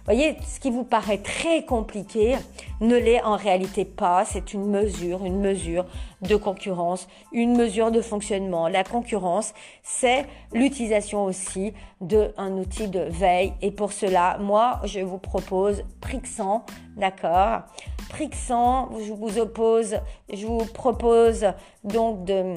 [0.06, 2.36] Voyez, ce qui vous paraît très compliqué
[2.82, 4.26] ne l'est en réalité pas.
[4.26, 5.86] C'est une mesure, une mesure
[6.22, 8.68] de concurrence, une mesure de fonctionnement.
[8.68, 13.54] La concurrence, c'est l'utilisation aussi d'un outil de veille.
[13.62, 16.66] Et pour cela, moi, je vous propose Prixan,
[16.98, 17.62] d'accord?
[18.10, 19.98] Prixan, je vous oppose,
[20.34, 21.46] je vous propose
[21.84, 22.56] donc de,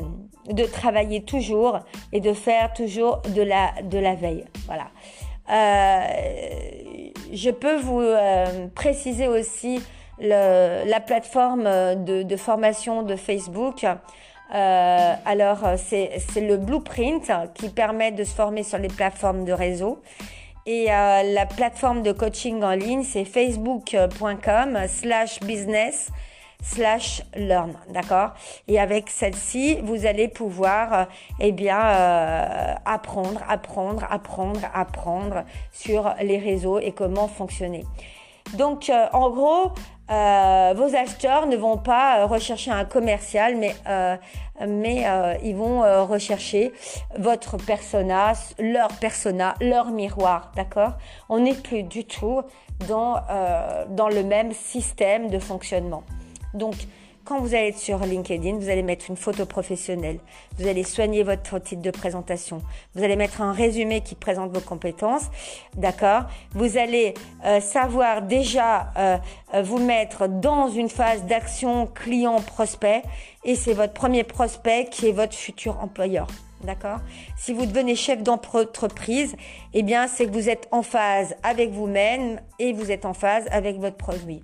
[0.50, 1.80] de travailler toujours
[2.12, 4.44] et de faire toujours de la, de la veille.
[4.66, 4.86] Voilà.
[5.50, 6.00] Euh,
[7.32, 9.82] je peux vous euh, préciser aussi
[10.18, 11.64] le, la plateforme
[12.04, 13.84] de, de, formation de Facebook.
[13.84, 20.00] Euh, alors, c'est le blueprint qui permet de se former sur les plateformes de réseau.
[20.64, 26.10] Et euh, la plateforme de coaching en ligne, c'est facebook.com slash business
[26.62, 28.30] slash learn, d'accord?
[28.68, 31.04] Et avec celle-ci, vous allez pouvoir, euh,
[31.40, 37.84] eh bien, euh, apprendre, apprendre, apprendre, apprendre sur les réseaux et comment fonctionner.
[38.54, 39.72] Donc, euh, en gros,
[40.08, 43.74] vos acheteurs ne vont pas rechercher un commercial, mais,
[44.60, 45.06] mais
[45.42, 46.70] ils vont rechercher
[47.18, 50.92] votre persona, leur persona, leur miroir, d'accord?
[51.30, 52.42] On n'est plus du tout
[52.88, 53.22] dans,
[53.88, 56.02] dans le même système de fonctionnement.
[56.54, 56.74] Donc,
[57.24, 60.18] quand vous allez être sur LinkedIn, vous allez mettre une photo professionnelle,
[60.58, 62.60] vous allez soigner votre titre de présentation,
[62.96, 65.30] vous allez mettre un résumé qui présente vos compétences,
[65.76, 66.24] d'accord?
[66.52, 69.18] Vous allez euh, savoir déjà euh,
[69.54, 73.02] euh, vous mettre dans une phase d'action client-prospect
[73.44, 76.26] et c'est votre premier prospect qui est votre futur employeur.
[76.64, 76.98] D'accord?
[77.36, 79.34] Si vous devenez chef d'entreprise,
[79.74, 83.46] eh bien, c'est que vous êtes en phase avec vous-même et vous êtes en phase
[83.50, 84.42] avec votre produit.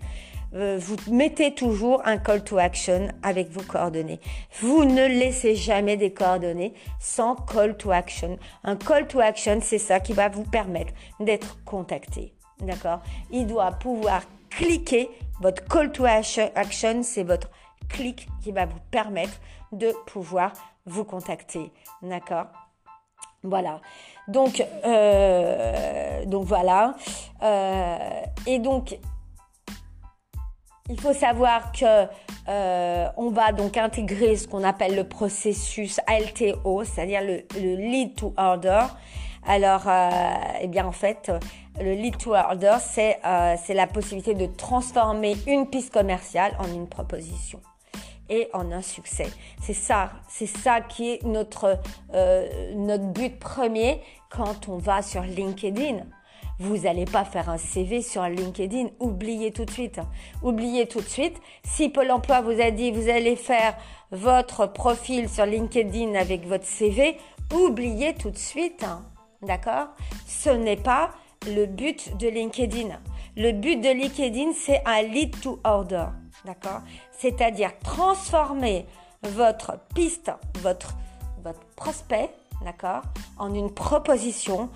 [0.54, 4.20] Euh, vous mettez toujours un call to action avec vos coordonnées.
[4.60, 8.38] Vous ne laissez jamais des coordonnées sans call to action.
[8.64, 12.32] Un call to action, c'est ça qui va vous permettre d'être contacté.
[12.60, 13.00] D'accord?
[13.30, 15.10] Il doit pouvoir cliquer.
[15.40, 17.50] Votre call to action, c'est votre
[17.88, 19.38] clic qui va vous permettre
[19.72, 20.52] de pouvoir
[20.86, 21.70] vous contacter.
[22.02, 22.46] D'accord?
[23.42, 23.80] Voilà.
[24.26, 26.94] Donc, euh, donc voilà.
[27.42, 28.98] Euh, et donc,
[30.88, 32.06] il faut savoir que
[32.48, 37.42] euh, on va donc intégrer ce qu'on appelle le processus LTO, c'est-à-dire le,
[37.76, 38.86] lead to order.
[39.46, 40.10] Alors, euh,
[40.62, 41.30] eh bien en fait,
[41.80, 46.88] le lead to order, c'est euh, la possibilité de transformer une piste commerciale en une
[46.88, 47.60] proposition
[48.30, 49.28] et en un succès.
[49.62, 51.78] C'est ça, c'est ça qui est notre
[52.74, 56.04] notre but premier quand on va sur LinkedIn.
[56.60, 58.88] Vous n'allez pas faire un CV sur LinkedIn.
[58.98, 60.00] Oubliez tout de suite.
[60.42, 61.36] Oubliez tout de suite.
[61.64, 63.76] Si Pôle emploi vous a dit vous allez faire
[64.10, 67.16] votre profil sur LinkedIn avec votre CV,
[67.54, 68.84] oubliez tout de suite.
[69.42, 69.88] D'accord?
[70.26, 71.10] Ce n'est pas
[71.46, 72.88] le but de LinkedIn.
[73.36, 76.06] Le but de LinkedIn, c'est un lead to order.
[76.44, 76.80] D'accord?
[77.12, 78.86] C'est-à-dire transformer
[79.22, 80.96] votre piste, votre,
[81.44, 82.30] votre prospect,
[82.64, 83.02] d'accord,
[83.38, 84.70] en une proposition.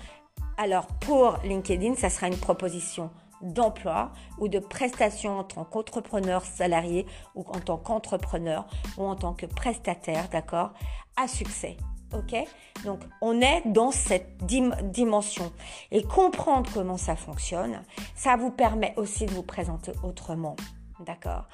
[0.57, 3.09] Alors pour LinkedIn, ça sera une proposition
[3.41, 9.33] d'emploi ou de prestation en tant qu'entrepreneur salarié ou en tant qu'entrepreneur ou en tant
[9.33, 10.71] que prestataire, d'accord,
[11.17, 11.77] à succès.
[12.13, 12.35] Ok?
[12.85, 15.51] Donc on est dans cette dimension
[15.91, 17.81] et comprendre comment ça fonctionne,
[18.15, 20.55] ça vous permet aussi de vous présenter autrement.
[20.99, 21.47] D'accord?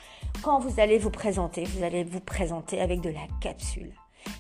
[0.43, 3.93] Quand vous allez vous présenter, vous allez vous présenter avec de la capsule.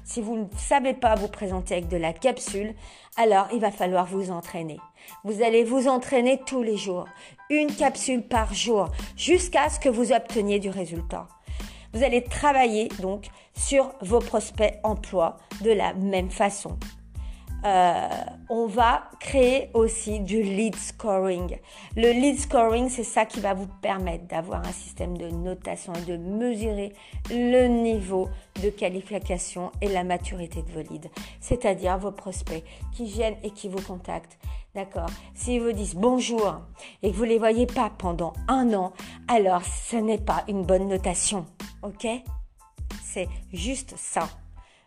[0.03, 2.73] Si vous ne savez pas vous présenter avec de la capsule,
[3.17, 4.79] alors il va falloir vous entraîner.
[5.23, 7.07] Vous allez vous entraîner tous les jours,
[7.49, 11.27] une capsule par jour, jusqu'à ce que vous obteniez du résultat.
[11.93, 16.77] Vous allez travailler donc sur vos prospects emploi de la même façon.
[17.65, 18.07] Euh,
[18.49, 21.57] on va créer aussi du lead scoring.
[21.95, 26.01] Le lead scoring, c'est ça qui va vous permettre d'avoir un système de notation et
[26.01, 26.93] de mesurer
[27.29, 28.29] le niveau
[28.63, 31.09] de qualification et la maturité de vos leads,
[31.41, 34.37] c'est-à-dire vos prospects qui viennent et qui vous contactent.
[34.73, 36.61] D'accord S'ils vous disent bonjour
[37.01, 38.93] et que vous ne les voyez pas pendant un an,
[39.27, 41.45] alors ce n'est pas une bonne notation.
[41.83, 42.07] Ok?
[43.03, 44.29] C'est juste ça.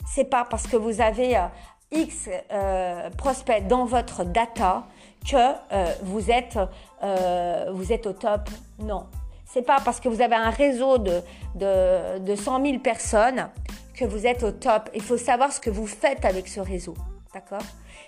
[0.06, 1.46] C'est pas parce que vous avez euh,
[1.93, 4.84] X euh, prospects dans votre data
[5.28, 6.59] que euh, vous, êtes,
[7.03, 8.49] euh, vous êtes au top.
[8.78, 9.07] Non.
[9.45, 11.20] C'est pas parce que vous avez un réseau de,
[11.55, 13.49] de, de 100 000 personnes
[13.95, 14.88] que vous êtes au top.
[14.95, 16.95] Il faut savoir ce que vous faites avec ce réseau.
[17.34, 17.62] D'accord?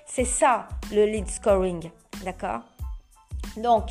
[0.06, 1.90] C'est ça le lead scoring.
[2.24, 2.60] D'accord?
[3.58, 3.90] Donc,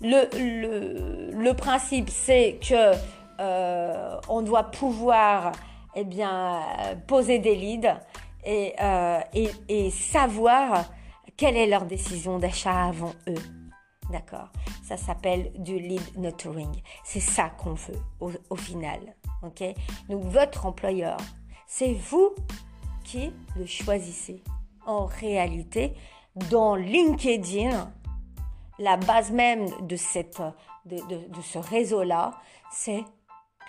[0.00, 2.92] le, le, le principe, c'est que
[4.28, 5.50] on doit pouvoir
[5.96, 6.60] eh bien,
[7.08, 7.92] poser des leads
[8.46, 9.20] euh,
[9.68, 10.90] et, savoir
[11.36, 13.42] quelle est leur décision d'achat avant eux.
[14.10, 14.48] D'accord?
[14.82, 16.82] Ça s'appelle du lead nurturing.
[17.04, 19.14] C'est ça qu'on veut au, final.
[19.42, 19.62] Ok?
[20.08, 21.16] Donc votre employeur,
[21.66, 22.34] c'est vous
[23.04, 24.42] qui le choisissez.
[24.86, 25.94] En réalité,
[26.50, 27.92] dans LinkedIn,
[28.78, 30.42] la base même de, cette,
[30.86, 32.32] de, de ce réseau-là,
[32.70, 33.04] c'est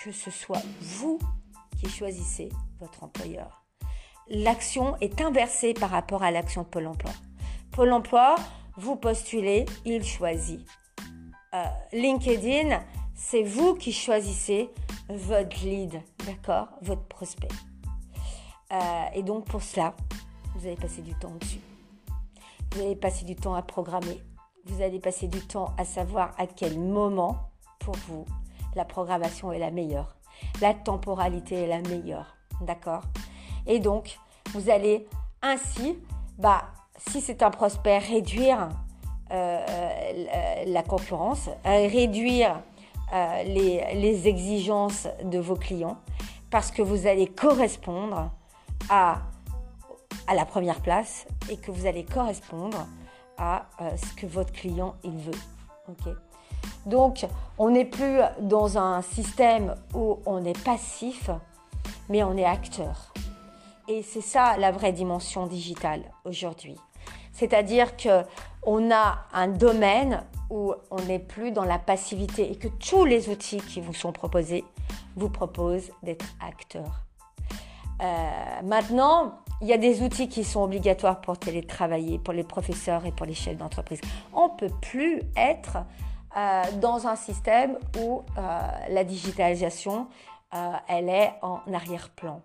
[0.03, 1.19] que ce soit vous
[1.79, 2.49] qui choisissez
[2.79, 3.62] votre employeur
[4.33, 7.11] l'action est inversée par rapport à l'action de Pôle emploi.
[7.71, 8.35] Pôle emploi,
[8.75, 10.59] vous postulez, il choisit.
[11.53, 12.81] Euh, LinkedIn,
[13.13, 14.69] c'est vous qui choisissez
[15.07, 17.49] votre lead, d'accord Votre prospect.
[18.71, 19.93] Euh, et donc pour cela,
[20.55, 21.59] vous allez passer du temps dessus.
[22.71, 24.19] Vous allez passer du temps à programmer.
[24.65, 28.25] Vous allez passer du temps à savoir à quel moment, pour vous,
[28.75, 30.15] la programmation est la meilleure.
[30.59, 32.35] La temporalité est la meilleure.
[32.61, 33.03] D'accord?
[33.67, 34.17] Et donc,
[34.51, 35.07] vous allez
[35.41, 35.97] ainsi,
[36.37, 36.63] bah,
[36.97, 38.69] si c'est un prospect, réduire
[39.31, 42.61] euh, euh, la concurrence, euh, réduire
[43.45, 45.97] les, exigences de vos clients,
[46.49, 48.31] parce que vous allez correspondre
[48.89, 49.21] à,
[50.33, 52.87] la première place et que vous allez correspondre
[53.37, 53.65] à
[53.97, 55.39] ce que votre client veut.
[56.85, 57.25] Donc,
[57.57, 61.29] on n'est plus dans un système où on est passif,
[62.09, 63.13] mais on est acteur.
[63.87, 66.75] Et c'est ça la vraie dimension digitale aujourd'hui.
[67.33, 68.23] C'est-à-dire que
[68.65, 73.29] on a un domaine où on n'est plus dans la passivité et que tous les
[73.29, 74.63] outils qui vous sont proposés
[75.15, 77.03] vous proposent d'être acteur.
[78.01, 83.05] Euh, maintenant, il y a des outils qui sont obligatoires pour télétravailler, pour les professeurs
[83.05, 84.01] et pour les chefs d'entreprise.
[84.33, 85.77] On ne peut plus être
[86.35, 88.59] euh, dans un système où euh,
[88.89, 90.07] la digitalisation,
[90.87, 92.43] elle est en arrière-plan.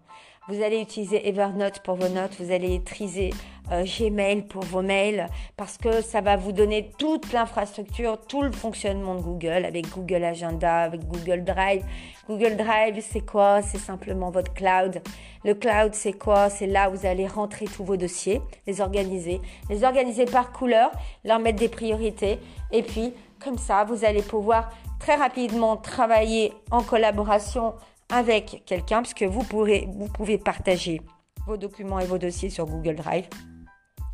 [0.49, 3.34] Vous allez utiliser Evernote pour vos notes, vous allez utiliser
[3.70, 5.26] euh, Gmail pour vos mails
[5.59, 10.24] parce que ça va vous donner toute l'infrastructure, tout le fonctionnement de Google avec Google
[10.24, 11.84] Agenda, avec Google Drive.
[12.26, 13.61] Google Drive, c'est quoi?
[13.61, 15.03] C'est simplement votre cloud.
[15.44, 16.49] Le cloud, c'est quoi?
[16.49, 20.90] C'est là où vous allez rentrer tous vos dossiers, les organiser, les organiser par couleur,
[21.26, 22.38] leur mettre des priorités
[22.72, 27.74] et puis comme ça, vous allez pouvoir très rapidement travailler en collaboration
[28.11, 31.00] avec quelqu'un, puisque vous, pourrez, vous pouvez partager
[31.46, 33.26] vos documents et vos dossiers sur Google Drive.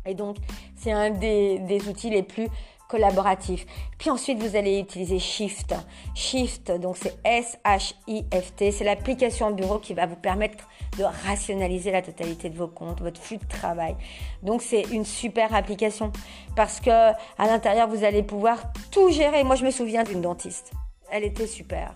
[0.05, 0.37] Et donc,
[0.75, 2.47] c'est un des, des, outils les plus
[2.87, 3.65] collaboratifs.
[3.97, 5.73] Puis ensuite, vous allez utiliser Shift.
[6.13, 8.71] Shift, donc c'est S-H-I-F-T.
[8.71, 10.67] C'est l'application bureau qui va vous permettre
[10.97, 13.95] de rationaliser la totalité de vos comptes, votre flux de travail.
[14.43, 16.11] Donc, c'est une super application
[16.55, 19.43] parce que à l'intérieur, vous allez pouvoir tout gérer.
[19.43, 20.71] Moi, je me souviens d'une dentiste
[21.11, 21.93] Elle était super.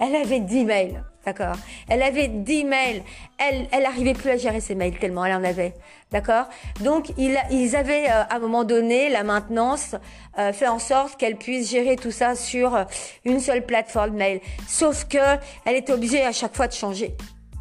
[0.00, 1.56] Elle avait 10 mails, d'accord?
[1.88, 3.02] Elle avait 10 mails.
[3.38, 5.74] Elle, elle arrivait plus à gérer ses mails tellement elle en avait,
[6.10, 6.46] d'accord?
[6.80, 9.96] Donc, ils, ils avaient, euh, à un moment donné, la maintenance
[10.38, 12.84] euh, fait en sorte qu'elle puisse gérer tout ça sur euh,
[13.24, 14.40] une seule plateforme mail.
[14.68, 15.18] Sauf que
[15.64, 17.16] elle était obligée à chaque fois de changer.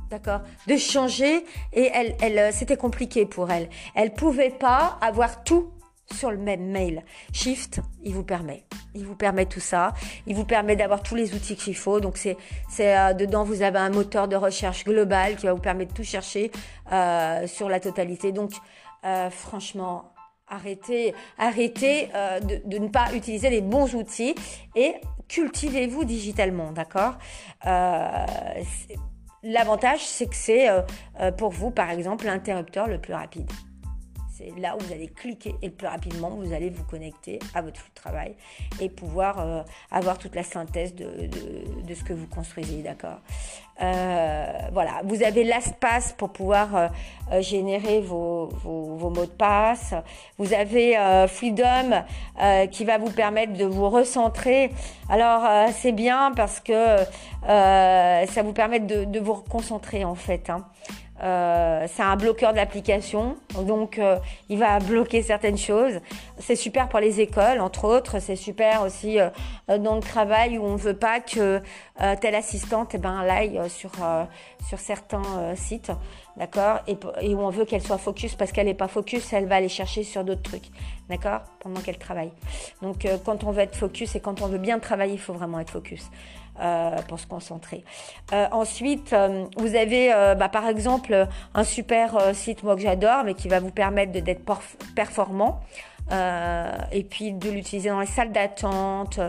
[0.09, 0.41] D'accord?
[0.67, 3.69] De changer et elle, elle, c'était compliqué pour elle.
[3.95, 5.71] Elle pouvait pas avoir tout
[6.13, 7.03] sur le même mail.
[7.33, 8.63] Shift, il vous permet.
[8.93, 9.93] Il vous permet tout ça.
[10.27, 11.99] Il vous permet d'avoir tous les outils qu'il faut.
[11.99, 12.37] Donc c'est,
[12.79, 16.03] euh, dedans vous avez un moteur de recherche global qui va vous permettre de tout
[16.03, 16.51] chercher
[16.91, 18.31] euh, sur la totalité.
[18.31, 18.51] Donc
[19.05, 20.13] euh, franchement,
[20.47, 22.09] arrêtez, arrêtez
[22.41, 24.35] de, de, ne pas utiliser les bons outils
[24.75, 24.95] et
[25.27, 27.15] cultivez-vous digitalement, d'accord?
[29.43, 30.67] L'avantage, c'est que c'est
[31.37, 33.49] pour vous, par exemple, l'interrupteur le plus rapide
[34.41, 37.79] c'est là où vous allez cliquer et plus rapidement vous allez vous connecter à votre
[37.79, 38.35] flux de travail
[38.79, 39.61] et pouvoir euh,
[39.91, 41.05] avoir toute la synthèse de,
[41.93, 43.19] ce que vous construisez, d'accord?
[43.81, 49.93] Euh, Voilà, vous avez l'espace pour pouvoir euh, générer vos, mots de passe.
[50.37, 50.95] Vous avez
[51.27, 52.03] Freedom
[52.71, 54.71] qui va vous permettre de vous recentrer.
[55.09, 56.97] Alors c'est bien parce que
[57.45, 60.49] ça vous permet de, de vous reconcentrer en fait.
[60.49, 60.65] Hein.
[61.23, 64.17] Euh, c'est un bloqueur de l'application, donc euh,
[64.49, 65.99] il va bloquer certaines choses.
[66.39, 68.19] C'est super pour les écoles, entre autres.
[68.19, 69.29] C'est super aussi euh,
[69.77, 71.61] dans le travail où on ne veut pas que
[72.19, 73.91] telle assistante eh ben, aille sur,
[74.67, 75.91] sur certains sites,
[76.35, 76.79] d'accord?
[76.87, 79.57] Et, et, où on veut qu'elle soit focus parce qu'elle n'est pas focus, elle va
[79.57, 80.71] aller chercher sur d'autres trucs,
[81.09, 81.41] d'accord?
[81.59, 82.31] Pendant qu'elle travaille.
[82.81, 85.59] Donc quand on veut être focus et quand on veut bien travailler, il faut vraiment
[85.59, 86.09] être focus.
[86.59, 87.83] Euh, pour se concentrer.
[88.33, 93.35] Euh, ensuite, euh, vous avez bah, par exemple un super site moi que j'adore, mais
[93.35, 94.43] qui va vous permettre d'être
[94.93, 95.61] performant.
[96.11, 99.19] et puis de l'utiliser dans les salles d'attente,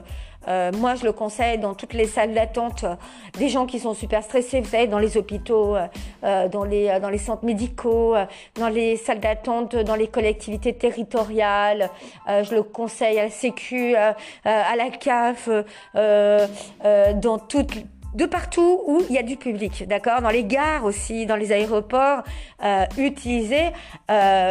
[0.49, 2.95] euh, moi, je le conseille dans toutes les salles d'attente euh,
[3.39, 7.09] des gens qui sont super stressés, vous savez, dans les hôpitaux, euh, dans, les, dans
[7.09, 8.15] les centres médicaux,
[8.55, 11.91] dans les salles d'attente, dans les collectivités territoriales.
[12.29, 14.15] je le conseille à la Sécu, à
[14.45, 15.49] la CAF,
[15.95, 17.73] dans toutes
[18.15, 20.21] de partout où il y a du public, d'accord?
[20.21, 22.23] Dans les gares aussi, dans les aéroports,
[22.63, 23.71] euh, utilisez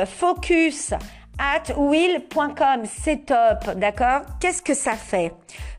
[0.07, 0.93] Focus
[1.37, 4.21] at will.com, c'est top, d'accord?
[4.39, 5.33] Qu'est-ce que ça fait?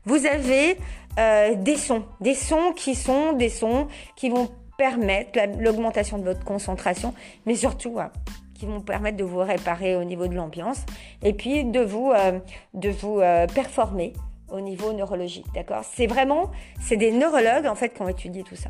[0.05, 0.77] Vous avez
[1.17, 6.43] euh, des sons, des sons qui sont des sons qui vont permettre l'augmentation de votre
[6.43, 7.13] concentration,
[7.45, 8.11] mais surtout hein,
[8.53, 10.85] qui vont permettre de vous réparer au niveau de l'ambiance
[11.21, 12.39] et puis de vous, euh,
[12.73, 14.13] de vous euh, performer
[14.51, 15.83] au niveau neurologique, d'accord?
[15.83, 16.51] C'est vraiment,
[16.81, 18.69] c'est des neurologues en fait qui ont étudié tout ça.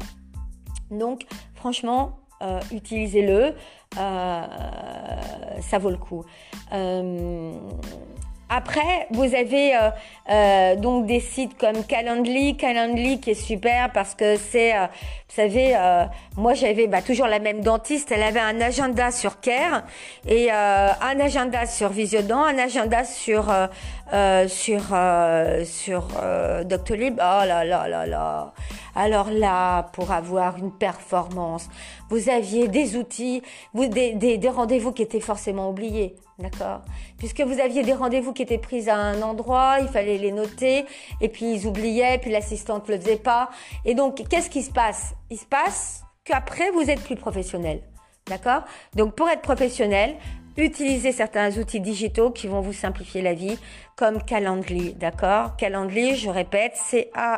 [0.91, 1.25] Donc,
[1.55, 2.19] franchement,
[2.71, 3.53] utilisez-le,
[3.95, 6.23] ça vaut le coup.
[8.53, 9.89] Euh, après, vous avez euh,
[10.29, 15.35] euh, donc des sites comme Calendly, Calendly qui est super parce que c'est, euh, vous
[15.35, 15.75] savez,
[16.37, 19.83] moi j'avais bah, toujours la même dentiste, elle avait un agenda sur Care
[20.27, 23.51] et un agenda sur Visiodent, un agenda sur
[24.47, 24.81] sur
[25.65, 26.07] sur
[26.65, 27.15] Doctolib.
[27.17, 28.53] Oh là là là là.
[28.95, 31.67] Alors là, pour avoir une performance,
[32.09, 33.41] vous aviez des outils,
[33.73, 36.15] vous, des, des, des rendez-vous qui étaient forcément oubliés.
[36.37, 36.81] D'accord?
[37.23, 40.83] Puisque vous aviez des rendez-vous qui étaient pris à un endroit, il fallait les noter,
[41.21, 43.49] et puis ils oubliaient, puis l'assistante ne le faisait pas.
[43.85, 45.13] Et donc, qu'est-ce qui se passe?
[45.29, 47.81] Il se passe qu'après, vous êtes plus professionnel.
[48.27, 48.63] D'accord?
[48.93, 50.17] Donc, pour être professionnel,
[50.57, 53.57] utilisez certains outils digitaux qui vont vous simplifier la vie,
[53.95, 55.55] comme Calendly, d'accord?
[55.57, 57.35] Calendly, je répète, C-A-L-E-N-D-L-Y.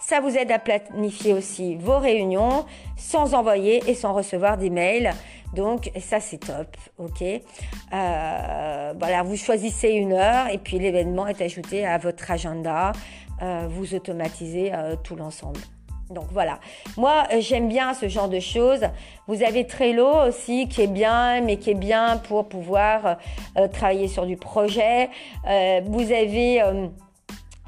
[0.00, 2.64] Ça vous aide à planifier aussi vos réunions
[2.96, 5.12] sans envoyer et sans recevoir d'emails.
[5.54, 7.22] Donc ça c'est top, ok?
[7.22, 12.92] Euh, voilà, vous choisissez une heure et puis l'événement est ajouté à votre agenda.
[13.42, 15.60] Euh, vous automatisez euh, tout l'ensemble.
[16.12, 16.58] Donc voilà,
[16.96, 18.82] moi j'aime bien ce genre de choses.
[19.26, 23.16] Vous avez Trello aussi qui est bien, mais qui est bien pour pouvoir
[23.72, 25.08] travailler sur du projet.
[25.44, 26.62] vous avez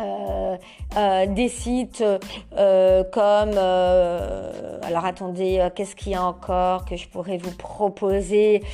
[0.00, 0.56] euh,
[0.96, 2.02] euh, des sites
[2.58, 3.56] euh, comme
[4.82, 8.64] alors attendez qu'est-ce qu'il y a encore que je pourrais vous proposer?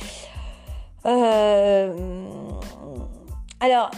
[3.59, 3.91] Alors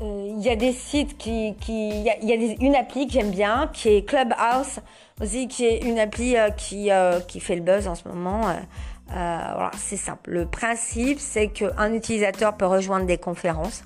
[0.00, 3.70] il y a des sites qui qui il y a, une appli que j'aime bien
[3.72, 4.80] qui est Clubhouse
[5.20, 6.90] aussi qui est une appli qui
[7.26, 8.42] qui fait le buzz en ce moment
[9.08, 13.82] voilà c'est simple le principe c'est qu'un utilisateur peut rejoindre des conférences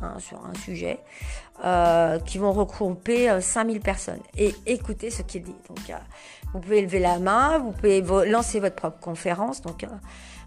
[0.00, 1.00] hein, sur un sujet
[1.64, 5.56] euh, qui vont regrouper 5000 euh, personnes et écouter ce qu'il dit.
[5.68, 5.94] Donc, euh,
[6.52, 8.00] vous pouvez lever la main, vous pouvez
[8.30, 9.60] lancer votre propre conférence.
[9.60, 9.84] Donc,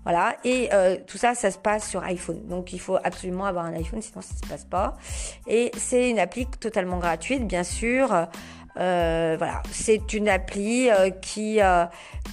[0.04, 0.36] Voilà.
[0.44, 0.70] Et
[1.08, 2.48] tout ça, ça se passe sur iPhone.
[2.48, 4.98] Donc il faut absolument avoir un iPhone, sinon ça se passe pas.
[5.48, 8.08] Et c'est une appli totalement gratuite, bien sûr.
[8.76, 10.90] voilà, c'est une appli
[11.22, 11.60] qui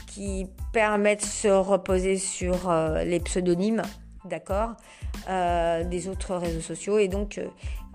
[0.06, 2.72] qui permet de se reposer sur
[3.04, 3.82] les pseudonymes,
[4.24, 4.74] d'accord,
[5.26, 7.46] des autres réseaux sociaux et donc euh,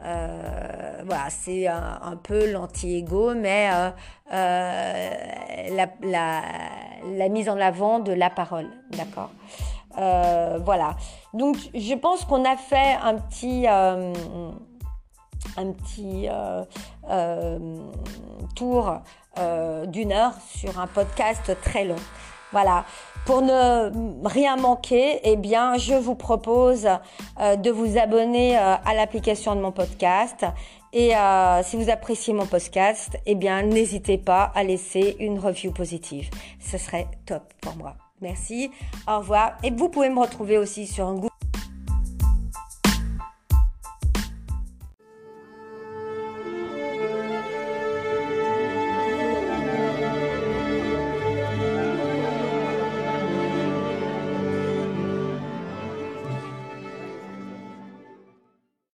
[0.04, 3.90] voilà, c'est un, peu l'anti-ego, mais euh,
[4.34, 5.10] euh,
[6.02, 9.32] la, mise en avant de la parole, d'accord?
[9.96, 10.96] Voilà.
[11.34, 14.14] Donc, je pense qu'on a fait un petit, un
[15.56, 16.28] petit
[18.56, 19.02] tour
[19.88, 21.96] d'une heure sur un podcast très long.
[22.52, 22.86] Voilà.
[23.26, 23.90] Pour ne
[24.28, 26.88] rien manquer, eh bien, je vous propose
[27.40, 30.46] euh, de vous abonner euh, à l'application de mon podcast.
[30.92, 35.72] Et euh, si vous appréciez mon podcast, eh bien, n'hésitez pas à laisser une review
[35.72, 36.30] positive.
[36.60, 37.96] Ce serait top pour moi.
[38.22, 38.72] Merci.
[39.08, 39.54] Au revoir.
[39.64, 41.33] Et vous pouvez me retrouver aussi sur un Google